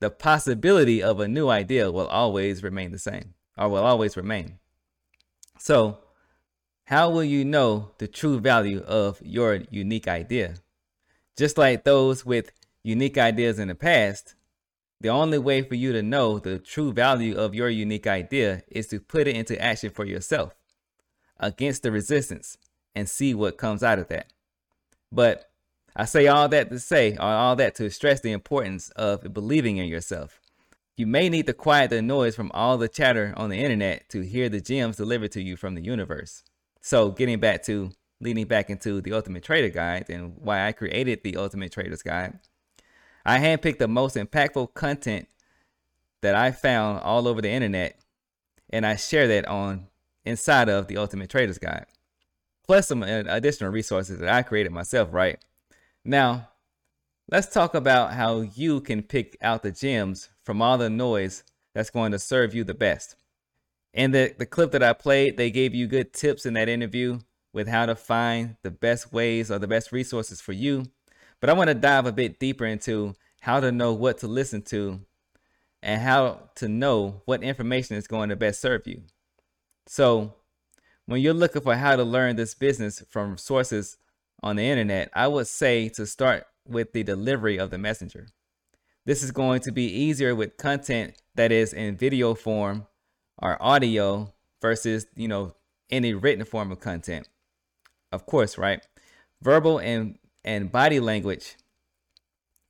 the 0.00 0.10
possibility 0.10 1.02
of 1.02 1.20
a 1.20 1.28
new 1.28 1.48
idea 1.48 1.90
will 1.90 2.06
always 2.06 2.62
remain 2.62 2.92
the 2.92 2.98
same 2.98 3.34
or 3.56 3.68
will 3.68 3.84
always 3.84 4.16
remain. 4.16 4.58
So, 5.58 5.98
how 6.84 7.10
will 7.10 7.24
you 7.24 7.44
know 7.44 7.90
the 7.98 8.08
true 8.08 8.40
value 8.40 8.80
of 8.80 9.20
your 9.22 9.60
unique 9.70 10.08
idea? 10.08 10.54
Just 11.36 11.58
like 11.58 11.84
those 11.84 12.24
with 12.24 12.52
unique 12.82 13.18
ideas 13.18 13.58
in 13.58 13.68
the 13.68 13.74
past, 13.74 14.34
the 15.00 15.08
only 15.08 15.38
way 15.38 15.62
for 15.62 15.74
you 15.74 15.92
to 15.92 16.02
know 16.02 16.38
the 16.38 16.58
true 16.58 16.92
value 16.92 17.36
of 17.36 17.54
your 17.54 17.68
unique 17.68 18.06
idea 18.06 18.62
is 18.68 18.88
to 18.88 19.00
put 19.00 19.28
it 19.28 19.36
into 19.36 19.60
action 19.60 19.90
for 19.90 20.04
yourself 20.04 20.54
against 21.38 21.82
the 21.82 21.92
resistance 21.92 22.58
and 22.94 23.08
see 23.08 23.34
what 23.34 23.58
comes 23.58 23.82
out 23.82 23.98
of 23.98 24.08
that. 24.08 24.32
But 25.12 25.50
I 25.94 26.04
say 26.04 26.26
all 26.26 26.48
that 26.48 26.70
to 26.70 26.78
say, 26.78 27.16
or 27.16 27.22
all 27.22 27.56
that 27.56 27.74
to 27.76 27.90
stress 27.90 28.20
the 28.20 28.32
importance 28.32 28.90
of 28.90 29.32
believing 29.32 29.76
in 29.76 29.86
yourself. 29.86 30.40
You 30.96 31.06
may 31.06 31.28
need 31.28 31.46
to 31.46 31.54
quiet 31.54 31.90
the 31.90 32.02
noise 32.02 32.34
from 32.34 32.50
all 32.52 32.76
the 32.76 32.88
chatter 32.88 33.32
on 33.36 33.50
the 33.50 33.58
internet 33.58 34.08
to 34.08 34.22
hear 34.22 34.48
the 34.48 34.60
gems 34.60 34.96
delivered 34.96 35.30
to 35.32 35.42
you 35.42 35.56
from 35.56 35.76
the 35.76 35.82
universe. 35.84 36.42
So, 36.80 37.10
getting 37.10 37.38
back 37.38 37.62
to 37.64 37.92
leading 38.20 38.46
back 38.46 38.68
into 38.68 39.00
the 39.00 39.12
Ultimate 39.12 39.44
Trader 39.44 39.68
Guide 39.68 40.06
and 40.08 40.34
why 40.36 40.66
I 40.66 40.72
created 40.72 41.22
the 41.22 41.36
Ultimate 41.36 41.70
Trader's 41.70 42.02
Guide 42.02 42.40
I 43.24 43.38
handpicked 43.38 43.78
the 43.78 43.88
most 43.88 44.16
impactful 44.16 44.74
content 44.74 45.28
that 46.22 46.34
I 46.34 46.50
found 46.50 47.00
all 47.00 47.28
over 47.28 47.40
the 47.40 47.50
internet, 47.50 47.98
and 48.70 48.86
I 48.86 48.96
share 48.96 49.28
that 49.28 49.46
on 49.46 49.88
inside 50.24 50.68
of 50.68 50.88
the 50.88 50.96
Ultimate 50.96 51.30
Trader's 51.30 51.58
Guide, 51.58 51.86
plus 52.66 52.88
some 52.88 53.02
uh, 53.02 53.24
additional 53.26 53.70
resources 53.70 54.18
that 54.18 54.28
I 54.28 54.42
created 54.42 54.72
myself. 54.72 55.08
Right 55.12 55.38
now, 56.04 56.48
let's 57.30 57.52
talk 57.52 57.74
about 57.74 58.14
how 58.14 58.40
you 58.40 58.80
can 58.80 59.02
pick 59.02 59.36
out 59.40 59.62
the 59.62 59.72
gems 59.72 60.28
from 60.42 60.60
all 60.62 60.78
the 60.78 60.90
noise 60.90 61.44
that's 61.74 61.90
going 61.90 62.12
to 62.12 62.18
serve 62.18 62.54
you 62.54 62.64
the 62.64 62.74
best. 62.74 63.16
In 63.94 64.10
the, 64.10 64.34
the 64.36 64.46
clip 64.46 64.72
that 64.72 64.82
I 64.82 64.92
played, 64.92 65.36
they 65.36 65.50
gave 65.50 65.74
you 65.74 65.86
good 65.86 66.12
tips 66.12 66.46
in 66.46 66.54
that 66.54 66.68
interview 66.68 67.20
with 67.52 67.68
how 67.68 67.86
to 67.86 67.94
find 67.94 68.56
the 68.62 68.70
best 68.70 69.12
ways 69.12 69.50
or 69.50 69.58
the 69.58 69.66
best 69.66 69.92
resources 69.92 70.40
for 70.40 70.52
you 70.52 70.86
but 71.40 71.50
I 71.50 71.52
want 71.52 71.68
to 71.68 71.74
dive 71.74 72.06
a 72.06 72.12
bit 72.12 72.38
deeper 72.38 72.66
into 72.66 73.14
how 73.40 73.60
to 73.60 73.72
know 73.72 73.92
what 73.92 74.18
to 74.18 74.28
listen 74.28 74.62
to 74.62 75.00
and 75.82 76.00
how 76.00 76.50
to 76.56 76.68
know 76.68 77.22
what 77.24 77.42
information 77.42 77.96
is 77.96 78.06
going 78.08 78.30
to 78.30 78.36
best 78.36 78.60
serve 78.60 78.86
you. 78.86 79.02
So, 79.86 80.34
when 81.06 81.22
you're 81.22 81.32
looking 81.32 81.62
for 81.62 81.74
how 81.74 81.96
to 81.96 82.04
learn 82.04 82.36
this 82.36 82.54
business 82.54 83.02
from 83.08 83.38
sources 83.38 83.96
on 84.42 84.56
the 84.56 84.64
internet, 84.64 85.10
I 85.14 85.28
would 85.28 85.46
say 85.46 85.88
to 85.90 86.06
start 86.06 86.44
with 86.66 86.92
the 86.92 87.02
delivery 87.02 87.58
of 87.58 87.70
the 87.70 87.78
messenger. 87.78 88.26
This 89.06 89.22
is 89.22 89.30
going 89.30 89.60
to 89.60 89.72
be 89.72 89.86
easier 89.86 90.34
with 90.34 90.58
content 90.58 91.14
that 91.34 91.50
is 91.50 91.72
in 91.72 91.96
video 91.96 92.34
form 92.34 92.86
or 93.38 93.56
audio 93.62 94.34
versus, 94.60 95.06
you 95.16 95.28
know, 95.28 95.54
any 95.90 96.12
written 96.12 96.44
form 96.44 96.70
of 96.70 96.80
content. 96.80 97.26
Of 98.12 98.26
course, 98.26 98.58
right? 98.58 98.86
Verbal 99.40 99.78
and 99.78 100.18
and 100.48 100.72
body 100.72 100.98
language 100.98 101.56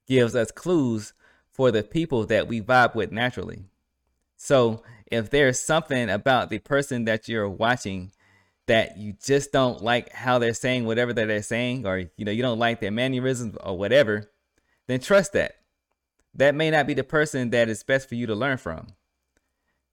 gives 0.09 0.35
us 0.35 0.51
clues 0.51 1.13
for 1.49 1.71
the 1.71 1.85
people 1.85 2.27
that 2.27 2.49
we 2.49 2.61
vibe 2.61 2.97
with 2.97 3.13
naturally. 3.13 3.67
So 4.37 4.83
if 5.07 5.31
there's 5.31 5.61
something 5.61 6.11
about 6.11 6.51
the 6.51 6.59
person 6.59 7.05
that 7.05 7.29
you're 7.29 7.49
watching 7.49 8.11
that 8.67 8.99
you 8.99 9.15
just 9.25 9.53
don't 9.53 9.81
like 9.81 10.13
how 10.13 10.41
they're 10.41 10.55
saying 10.55 10.87
whatever 10.87 11.13
that 11.13 11.29
they're 11.29 11.41
saying, 11.41 11.87
or 11.87 11.99
you 12.17 12.25
know, 12.25 12.33
you 12.33 12.43
don't 12.43 12.59
like 12.59 12.81
their 12.81 12.91
mannerisms 12.91 13.57
or 13.63 13.79
whatever, 13.79 14.29
then 14.89 14.99
trust 14.99 15.33
that. 15.35 15.53
That 16.35 16.57
may 16.57 16.73
not 16.73 16.89
be 16.89 16.95
the 16.95 17.05
person 17.05 17.51
that 17.51 17.69
is 17.69 17.85
best 17.85 18.09
for 18.09 18.17
you 18.17 18.27
to 18.27 18.35
learn 18.35 18.59
from. 18.59 18.89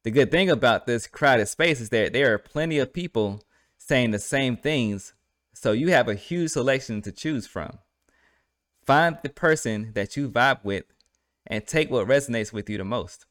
The 0.04 0.12
good 0.12 0.32
thing 0.32 0.50
about 0.50 0.88
this 0.88 1.06
crowded 1.06 1.46
space 1.46 1.80
is 1.80 1.89
that 1.89 2.13
there 2.13 2.34
are 2.34 2.39
plenty 2.39 2.80
of 2.80 2.94
people 2.94 3.44
saying 3.77 4.10
the 4.10 4.20
same 4.20 4.58
things, 4.58 5.13
so 5.56 5.72
you 5.72 5.90
have 5.90 6.08
a 6.08 6.16
huge 6.16 6.52
selection 6.52 7.02
to 7.04 7.12
choose 7.12 7.48
from. 7.48 7.80
Find 8.86 9.18
the 9.24 9.30
person 9.30 9.92
that 9.96 10.16
you 10.16 10.30
vibe 10.30 10.64
with 10.64 10.84
and 11.48 11.66
take 11.66 11.90
what 11.90 12.08
resonates 12.08 12.52
with 12.52 12.70
you 12.70 12.78
the 12.78 12.84
most. 12.84 13.26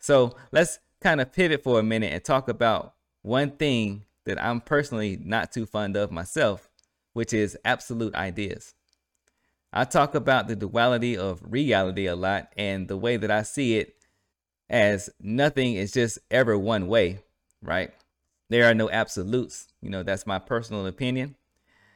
So 0.00 0.34
let's 0.50 0.78
kind 1.00 1.20
of 1.20 1.32
pivot 1.32 1.62
for 1.62 1.78
a 1.78 1.82
minute 1.82 2.12
and 2.12 2.24
talk 2.24 2.48
about 2.48 2.94
one 3.22 3.50
thing 3.52 4.04
that 4.24 4.42
I'm 4.42 4.60
personally 4.60 5.18
not 5.22 5.52
too 5.52 5.66
fond 5.66 5.96
of 5.96 6.10
myself, 6.10 6.68
which 7.12 7.32
is 7.32 7.58
absolute 7.64 8.14
ideas. 8.14 8.74
I 9.72 9.84
talk 9.84 10.14
about 10.14 10.48
the 10.48 10.56
duality 10.56 11.16
of 11.16 11.42
reality 11.42 12.06
a 12.06 12.16
lot 12.16 12.52
and 12.56 12.88
the 12.88 12.96
way 12.96 13.18
that 13.18 13.30
I 13.30 13.42
see 13.42 13.76
it 13.76 13.94
as 14.70 15.10
nothing 15.20 15.74
is 15.74 15.92
just 15.92 16.18
ever 16.30 16.58
one 16.58 16.88
way, 16.88 17.20
right? 17.62 17.92
There 18.48 18.64
are 18.64 18.74
no 18.74 18.90
absolutes. 18.90 19.68
You 19.82 19.90
know, 19.90 20.02
that's 20.02 20.26
my 20.26 20.38
personal 20.38 20.86
opinion. 20.86 21.36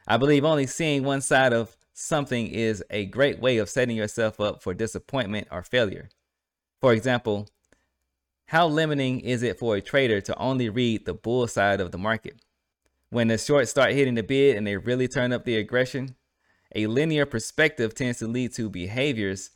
I 0.06 0.16
believe 0.16 0.44
only 0.44 0.66
seeing 0.66 1.04
one 1.04 1.21
side 1.21 1.52
of 1.52 1.76
something 1.92 2.47
is 2.49 2.82
a 2.90 3.06
great 3.06 3.40
way 3.40 3.59
of 3.59 3.68
setting 3.68 3.97
yourself 3.97 4.40
up 4.40 4.62
for 4.62 4.75
disappointment 4.75 5.49
or 5.50 5.62
failure. 5.62 6.09
For 6.80 6.92
example, 6.92 7.49
how 8.47 8.66
limiting 8.66 9.21
is 9.21 9.42
it 9.42 9.59
for 9.59 9.76
a 9.76 9.80
trader 9.80 10.21
to 10.23 10.37
only 10.37 10.68
read 10.68 11.06
the 11.06 11.14
bull 11.14 11.47
side 11.47 11.80
of 11.80 11.92
the 11.92 11.99
market? 11.99 12.37
When 13.11 13.28
the 13.28 13.38
shorts 13.38 13.71
start 13.71 13.92
hitting 13.92 14.14
the 14.14 14.23
bid 14.23 14.56
and 14.56 14.66
they 14.66 14.76
really 14.76 15.06
turn 15.06 15.32
up 15.32 15.44
the 15.44 15.56
aggression, 15.56 16.16
a 16.75 16.87
linear 16.87 17.26
perspective 17.26 17.94
tends 17.94 18.18
to 18.18 18.26
lead 18.26 18.54
to 18.54 18.71
behaviors 18.71 19.50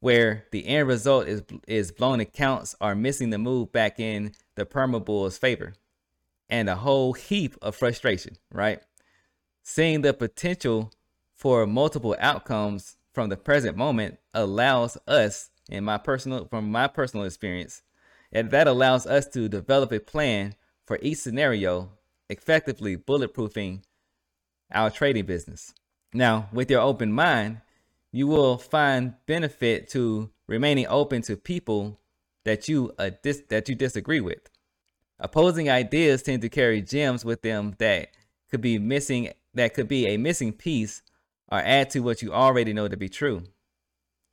where 0.00 0.44
the 0.50 0.66
end 0.66 0.88
result 0.88 1.28
is 1.28 1.42
is 1.68 1.92
blown 1.92 2.18
accounts 2.20 2.74
are 2.80 2.94
missing 2.94 3.30
the 3.30 3.38
move 3.38 3.70
back 3.70 4.00
in 4.00 4.32
the 4.56 4.66
perma 4.66 5.04
bull's 5.04 5.38
favor 5.38 5.74
and 6.48 6.68
a 6.68 6.76
whole 6.76 7.12
heap 7.12 7.56
of 7.62 7.76
frustration, 7.76 8.36
right? 8.52 8.82
Seeing 9.62 10.02
the 10.02 10.12
potential 10.12 10.92
for 11.34 11.66
multiple 11.66 12.16
outcomes 12.18 12.96
from 13.12 13.28
the 13.28 13.36
present 13.36 13.76
moment 13.76 14.18
allows 14.34 14.98
us 15.06 15.50
in 15.68 15.84
my 15.84 15.98
personal 15.98 16.46
from 16.46 16.70
my 16.70 16.88
personal 16.88 17.24
experience 17.24 17.82
and 18.32 18.50
that 18.50 18.66
allows 18.66 19.06
us 19.06 19.26
to 19.28 19.48
develop 19.48 19.92
a 19.92 20.00
plan 20.00 20.54
for 20.86 20.98
each 21.02 21.18
scenario, 21.18 21.90
effectively 22.30 22.96
bulletproofing 22.96 23.82
our 24.72 24.90
trading 24.90 25.26
business. 25.26 25.74
Now, 26.14 26.48
with 26.52 26.70
your 26.70 26.80
open 26.80 27.12
mind, 27.12 27.60
you 28.10 28.26
will 28.26 28.56
find 28.56 29.14
benefit 29.26 29.88
to 29.90 30.30
remaining 30.46 30.86
open 30.88 31.22
to 31.22 31.36
people 31.36 32.00
that 32.44 32.68
you 32.68 32.92
uh, 32.98 33.10
dis- 33.22 33.42
that 33.48 33.68
you 33.68 33.74
disagree 33.74 34.20
with. 34.20 34.48
Opposing 35.18 35.70
ideas 35.70 36.22
tend 36.22 36.42
to 36.42 36.48
carry 36.48 36.82
gems 36.82 37.24
with 37.24 37.42
them 37.42 37.74
that 37.78 38.08
could 38.50 38.60
be 38.60 38.78
missing 38.78 39.30
that 39.54 39.74
could 39.74 39.88
be 39.88 40.06
a 40.06 40.16
missing 40.16 40.52
piece 40.52 41.02
or 41.50 41.58
add 41.58 41.90
to 41.90 42.00
what 42.00 42.22
you 42.22 42.32
already 42.32 42.72
know 42.72 42.88
to 42.88 42.96
be 42.96 43.08
true. 43.08 43.42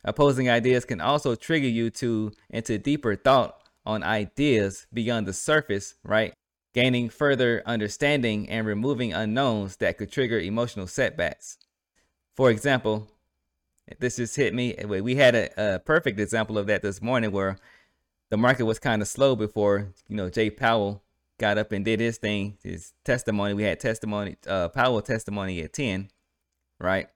Opposing 0.03 0.49
ideas 0.49 0.85
can 0.85 1.01
also 1.01 1.35
trigger 1.35 1.67
you 1.67 1.89
to 1.91 2.31
into 2.49 2.77
deeper 2.77 3.15
thought 3.15 3.61
on 3.85 4.03
ideas 4.03 4.87
beyond 4.93 5.27
the 5.27 5.33
surface, 5.33 5.95
right? 6.03 6.33
Gaining 6.73 7.09
further 7.09 7.61
understanding 7.65 8.49
and 8.49 8.65
removing 8.65 9.13
unknowns 9.13 9.77
that 9.77 9.97
could 9.97 10.11
trigger 10.11 10.39
emotional 10.39 10.87
setbacks. 10.87 11.57
For 12.35 12.49
example, 12.49 13.09
this 13.99 14.17
just 14.17 14.35
hit 14.35 14.53
me. 14.53 14.75
We 14.85 15.15
had 15.15 15.35
a, 15.35 15.75
a 15.75 15.79
perfect 15.79 16.19
example 16.19 16.57
of 16.57 16.67
that 16.67 16.81
this 16.81 17.01
morning 17.01 17.31
where 17.31 17.57
the 18.29 18.37
market 18.37 18.65
was 18.65 18.79
kind 18.79 19.01
of 19.01 19.07
slow 19.07 19.35
before, 19.35 19.89
you 20.07 20.15
know, 20.15 20.29
Jay 20.29 20.49
Powell 20.49 21.01
got 21.39 21.57
up 21.57 21.71
and 21.71 21.83
did 21.83 21.99
his 21.99 22.17
thing, 22.17 22.57
his 22.63 22.93
testimony. 23.03 23.53
We 23.53 23.63
had 23.63 23.79
testimony, 23.79 24.37
uh, 24.47 24.69
Powell 24.69 25.01
testimony 25.01 25.61
at 25.61 25.73
10, 25.73 26.09
right? 26.79 27.07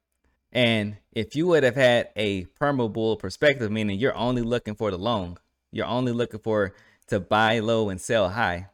And 0.51 0.97
if 1.11 1.35
you 1.35 1.47
would 1.47 1.63
have 1.63 1.75
had 1.75 2.09
a 2.15 2.45
perma 2.59 2.91
bull 2.91 3.17
perspective, 3.17 3.71
meaning 3.71 3.99
you're 3.99 4.17
only 4.17 4.41
looking 4.41 4.75
for 4.75 4.89
the 4.91 4.97
long, 4.97 5.37
you're 5.71 5.85
only 5.85 6.11
looking 6.11 6.39
for 6.39 6.73
to 7.07 7.19
buy 7.19 7.59
low 7.59 7.89
and 7.89 7.99
sell 7.99 8.29
high 8.29 8.69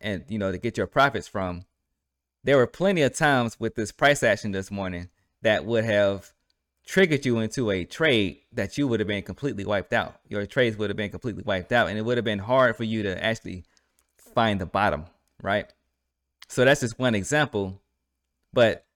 and 0.00 0.24
you 0.28 0.38
know 0.38 0.52
to 0.52 0.58
get 0.58 0.76
your 0.76 0.86
profits 0.86 1.28
from 1.28 1.64
there 2.42 2.56
were 2.56 2.66
plenty 2.66 3.02
of 3.02 3.16
times 3.16 3.58
with 3.58 3.74
this 3.74 3.92
price 3.92 4.22
action 4.22 4.52
this 4.52 4.70
morning 4.70 5.08
that 5.42 5.64
would 5.64 5.84
have 5.84 6.32
triggered 6.86 7.24
you 7.24 7.38
into 7.38 7.70
a 7.70 7.84
trade 7.84 8.38
that 8.52 8.76
you 8.76 8.86
would 8.86 9.00
have 9.00 9.06
been 9.06 9.22
completely 9.22 9.64
wiped 9.64 9.92
out 9.92 10.16
your 10.28 10.44
trades 10.46 10.76
would 10.76 10.90
have 10.90 10.96
been 10.96 11.10
completely 11.10 11.42
wiped 11.44 11.72
out 11.72 11.88
and 11.88 11.98
it 11.98 12.02
would 12.02 12.18
have 12.18 12.24
been 12.24 12.38
hard 12.38 12.76
for 12.76 12.84
you 12.84 13.02
to 13.02 13.24
actually 13.24 13.64
find 14.34 14.60
the 14.60 14.66
bottom 14.66 15.04
right 15.42 15.72
so 16.48 16.64
that's 16.64 16.80
just 16.80 16.98
one 16.98 17.14
example 17.14 17.80
but 18.52 18.86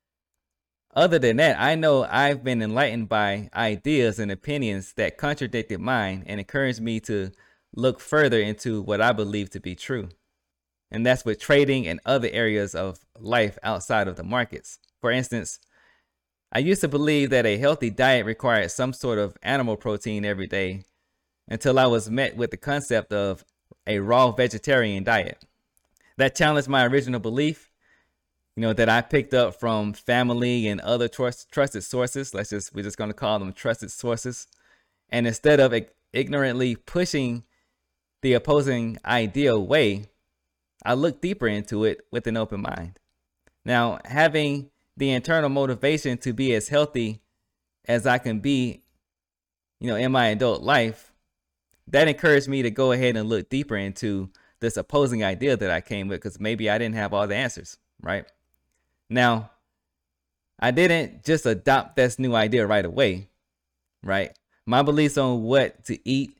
other 0.95 1.19
than 1.19 1.37
that, 1.37 1.61
I 1.61 1.75
know 1.75 2.05
I've 2.05 2.43
been 2.43 2.63
enlightened 2.63 3.09
by 3.09 3.51
ideas 3.55 4.19
and 4.19 4.33
opinions 4.33 4.95
that 4.95 5.19
contradicted 5.19 5.81
mine 5.81 6.25
and 6.27 6.41
encouraged 6.41 6.81
me 6.81 6.99
to 7.01 7.31
look 7.75 8.01
further 8.01 8.41
into 8.41 8.83
what 8.83 9.01
I 9.01 9.13
believe 9.13 9.51
to 9.51 9.61
be 9.61 9.75
true. 9.75 10.09
And 10.91 11.07
that's 11.07 11.25
with 11.25 11.39
trading 11.39 11.87
and 11.87 12.01
other 12.07 12.29
areas 12.33 12.75
of 12.75 12.99
life 13.19 13.59
outside 13.63 14.09
of 14.09 14.17
the 14.17 14.25
markets. 14.25 14.79
For 15.01 15.11
instance, 15.11 15.61
I 16.51 16.61
used 16.61 16.81
to 16.81 16.89
believe 16.89 17.31
that 17.31 17.45
a 17.45 17.59
healthy 17.59 17.91
diet 17.91 18.25
required 18.25 18.71
some 18.71 18.95
sort 18.95 19.19
of 19.19 19.37
animal 19.43 19.77
protein 19.77 20.25
every 20.25 20.47
day 20.47 20.85
until 21.47 21.79
I 21.79 21.87
was 21.87 22.11
met 22.11 22.37
with 22.37 22.51
the 22.51 22.57
concept 22.57 23.13
of 23.13 23.45
a 23.89 23.99
raw 23.99 24.31
vegetarian 24.31 25.03
diet. 25.03 25.45
That 26.17 26.37
challenged 26.37 26.69
my 26.69 26.87
original 26.87 27.19
belief 27.19 27.69
you 28.59 28.63
know, 28.63 28.73
that 28.73 28.89
I 28.89 29.03
picked 29.03 29.35
up 29.35 29.55
from 29.55 29.93
family 29.93 30.67
and 30.67 30.81
other 30.81 31.07
trust, 31.07 31.49
trusted 31.53 31.85
sources. 31.85 32.35
Let's 32.35 32.51
just, 32.51 32.75
we're 32.75 32.83
just 32.83 32.99
going 32.99 33.09
to 33.09 33.15
call 33.15 33.39
them 33.39 33.53
trusted 33.53 33.93
sources. 33.93 34.49
And 35.11 35.29
instead 35.29 35.61
of 35.61 35.73
ignorantly 36.13 36.75
pushing 36.75 37.45
the 38.21 38.33
opposing 38.33 38.99
idea 39.05 39.55
away, 39.55 40.07
I 40.85 40.95
looked 40.95 41.23
deeper 41.23 41.47
into 41.47 41.85
it 41.85 42.01
with 42.11 42.27
an 42.27 42.37
open 42.37 42.63
mind. 42.63 42.99
Now, 43.65 44.01
having 44.05 44.71
the 44.97 45.13
internal 45.13 45.51
motivation 45.51 46.19
to 46.19 46.33
be 46.33 46.53
as 46.53 46.67
healthy 46.67 47.21
as 47.87 48.09
I 48.09 48.19
can 48.19 48.41
be, 48.41 48.83
you 49.79 49.87
know, 49.87 49.95
in 49.95 50.11
my 50.11 50.27
adult 50.27 50.63
life, 50.63 51.08
that 51.91 52.09
encouraged 52.09 52.49
me 52.49 52.63
to 52.63 52.71
go 52.71 52.93
ahead 52.93 53.17
and 53.17 53.29
look 53.29 53.49
deeper 53.49 53.77
into 53.77 54.31
this 54.61 54.77
opposing 54.77 55.25
idea 55.25 55.57
that 55.57 55.71
I 55.71 55.81
came 55.81 56.09
with 56.09 56.21
because 56.21 56.41
maybe 56.41 56.69
I 56.69 56.79
didn't 56.79 56.97
have 56.97 57.15
all 57.15 57.27
the 57.27 57.37
answers, 57.37 57.79
right? 58.03 58.25
Now, 59.09 59.51
I 60.59 60.71
didn't 60.71 61.25
just 61.25 61.47
adopt 61.47 61.97
this 61.97 62.19
new 62.19 62.35
idea 62.35 62.67
right 62.67 62.85
away, 62.85 63.29
right? 64.03 64.37
My 64.67 64.83
beliefs 64.83 65.17
on 65.17 65.45
what 65.45 65.85
to 65.85 66.09
eat, 66.09 66.37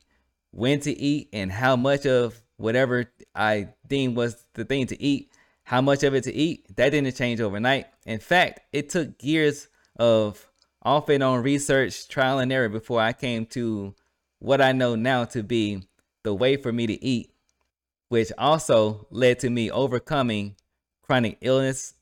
when 0.51 0.81
to 0.81 0.93
eat, 0.93 1.29
and 1.33 1.51
how 1.53 1.77
much 1.77 2.05
of 2.05 2.41
whatever 2.57 3.11
I 3.35 3.69
deemed 3.87 4.17
was 4.17 4.43
the 4.55 4.65
thing 4.65 4.87
to 4.89 5.01
eat, 5.01 5.31
how 5.63 5.81
much 5.81 6.03
of 6.03 6.15
it 6.15 6.25
to 6.25 6.35
eat, 6.35 6.77
that 6.77 6.91
didn't 6.91 7.15
change 7.15 7.41
overnight. 7.41 7.87
In 8.05 8.19
fact, 8.19 8.61
it 8.73 8.91
took 8.91 9.23
years 9.23 9.69
of 9.97 10.47
off 10.83 11.09
and 11.09 11.23
on 11.23 11.43
research, 11.43 12.09
trial 12.09 12.39
and 12.39 12.53
error 12.53 12.69
before 12.69 13.01
I 13.01 13.13
came 13.13 13.47
to 13.47 13.95
what 14.39 14.61
I 14.61 14.73
know 14.73 14.95
now 14.95 15.25
to 15.27 15.43
be 15.43 15.83
the 16.25 16.35
way 16.35 16.57
for 16.57 16.73
me 16.73 16.87
to 16.87 17.05
eat, 17.05 17.33
which 18.09 18.31
also 18.39 19.07
led 19.11 19.39
to 19.41 19.51
me 19.51 19.71
overcoming 19.71 20.57
chronic 21.03 21.39
illness 21.41 21.95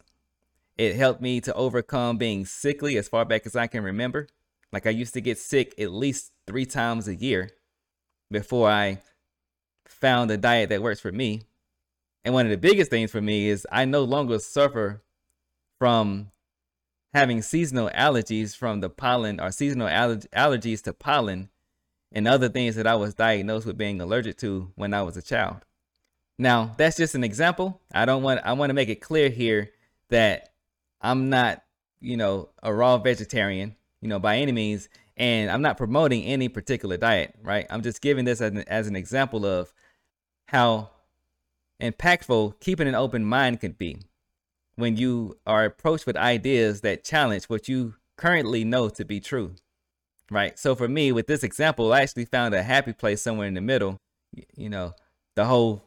it 0.76 0.96
helped 0.96 1.22
me 1.22 1.40
to 1.40 1.54
overcome 1.54 2.18
being 2.18 2.44
sickly 2.44 2.98
as 2.98 3.08
far 3.08 3.24
back 3.24 3.46
as 3.46 3.56
I 3.56 3.66
can 3.66 3.82
remember. 3.82 4.28
Like 4.72 4.86
I 4.86 4.90
used 4.90 5.14
to 5.14 5.20
get 5.20 5.38
sick 5.38 5.74
at 5.78 5.90
least 5.90 6.32
three 6.46 6.66
times 6.66 7.08
a 7.08 7.14
year 7.14 7.50
before 8.30 8.68
I 8.68 9.00
found 9.86 10.30
a 10.30 10.36
diet 10.36 10.68
that 10.68 10.82
works 10.82 11.00
for 11.00 11.12
me. 11.12 11.42
And 12.24 12.34
one 12.34 12.44
of 12.44 12.50
the 12.50 12.58
biggest 12.58 12.90
things 12.90 13.10
for 13.10 13.22
me 13.22 13.48
is 13.48 13.66
I 13.72 13.84
no 13.84 14.02
longer 14.02 14.38
suffer 14.38 15.02
from 15.78 16.30
having 17.14 17.40
seasonal 17.40 17.88
allergies 17.94 18.54
from 18.54 18.80
the 18.80 18.90
pollen 18.90 19.40
or 19.40 19.52
seasonal 19.52 19.88
aller- 19.88 20.28
allergies 20.34 20.82
to 20.82 20.92
pollen 20.92 21.48
and 22.12 22.26
other 22.28 22.48
things 22.48 22.76
that 22.76 22.86
I 22.86 22.94
was 22.96 23.14
diagnosed 23.14 23.66
with 23.66 23.78
being 23.78 24.00
allergic 24.00 24.36
to 24.38 24.72
when 24.76 24.94
I 24.94 25.02
was 25.02 25.16
a 25.16 25.22
child. 25.22 25.58
Now, 26.38 26.74
that's 26.76 26.96
just 26.96 27.14
an 27.14 27.24
example. 27.24 27.80
I 27.92 28.04
don't 28.04 28.22
want 28.22 28.40
I 28.44 28.52
want 28.54 28.70
to 28.70 28.74
make 28.74 28.88
it 28.88 29.00
clear 29.00 29.28
here 29.30 29.70
that 30.10 30.50
I'm 31.00 31.30
not, 31.30 31.62
you 32.00 32.16
know, 32.16 32.50
a 32.62 32.72
raw 32.72 32.98
vegetarian, 32.98 33.76
you 34.00 34.08
know, 34.08 34.18
by 34.18 34.38
any 34.38 34.52
means, 34.52 34.88
and 35.16 35.50
I'm 35.50 35.62
not 35.62 35.78
promoting 35.78 36.24
any 36.24 36.48
particular 36.48 36.96
diet, 36.96 37.34
right? 37.42 37.66
I'm 37.70 37.82
just 37.82 38.02
giving 38.02 38.24
this 38.24 38.40
as 38.40 38.52
an, 38.52 38.64
as 38.68 38.86
an 38.86 38.96
example 38.96 39.46
of 39.46 39.72
how 40.46 40.90
impactful 41.80 42.60
keeping 42.60 42.88
an 42.88 42.94
open 42.94 43.24
mind 43.24 43.60
could 43.60 43.78
be. 43.78 43.98
when 44.76 44.96
you 44.96 45.38
are 45.46 45.64
approached 45.64 46.06
with 46.06 46.16
ideas 46.16 46.82
that 46.82 47.04
challenge 47.04 47.44
what 47.44 47.68
you 47.68 47.94
currently 48.16 48.64
know 48.64 48.88
to 48.90 49.04
be 49.04 49.20
true. 49.20 49.54
Right. 50.30 50.58
So 50.58 50.74
for 50.74 50.88
me, 50.88 51.12
with 51.12 51.26
this 51.26 51.44
example, 51.44 51.92
I 51.92 52.02
actually 52.02 52.24
found 52.24 52.54
a 52.54 52.62
happy 52.62 52.92
place 52.92 53.22
somewhere 53.22 53.46
in 53.46 53.54
the 53.54 53.60
middle. 53.60 54.00
You 54.56 54.68
know, 54.68 54.94
the 55.36 55.44
whole 55.44 55.84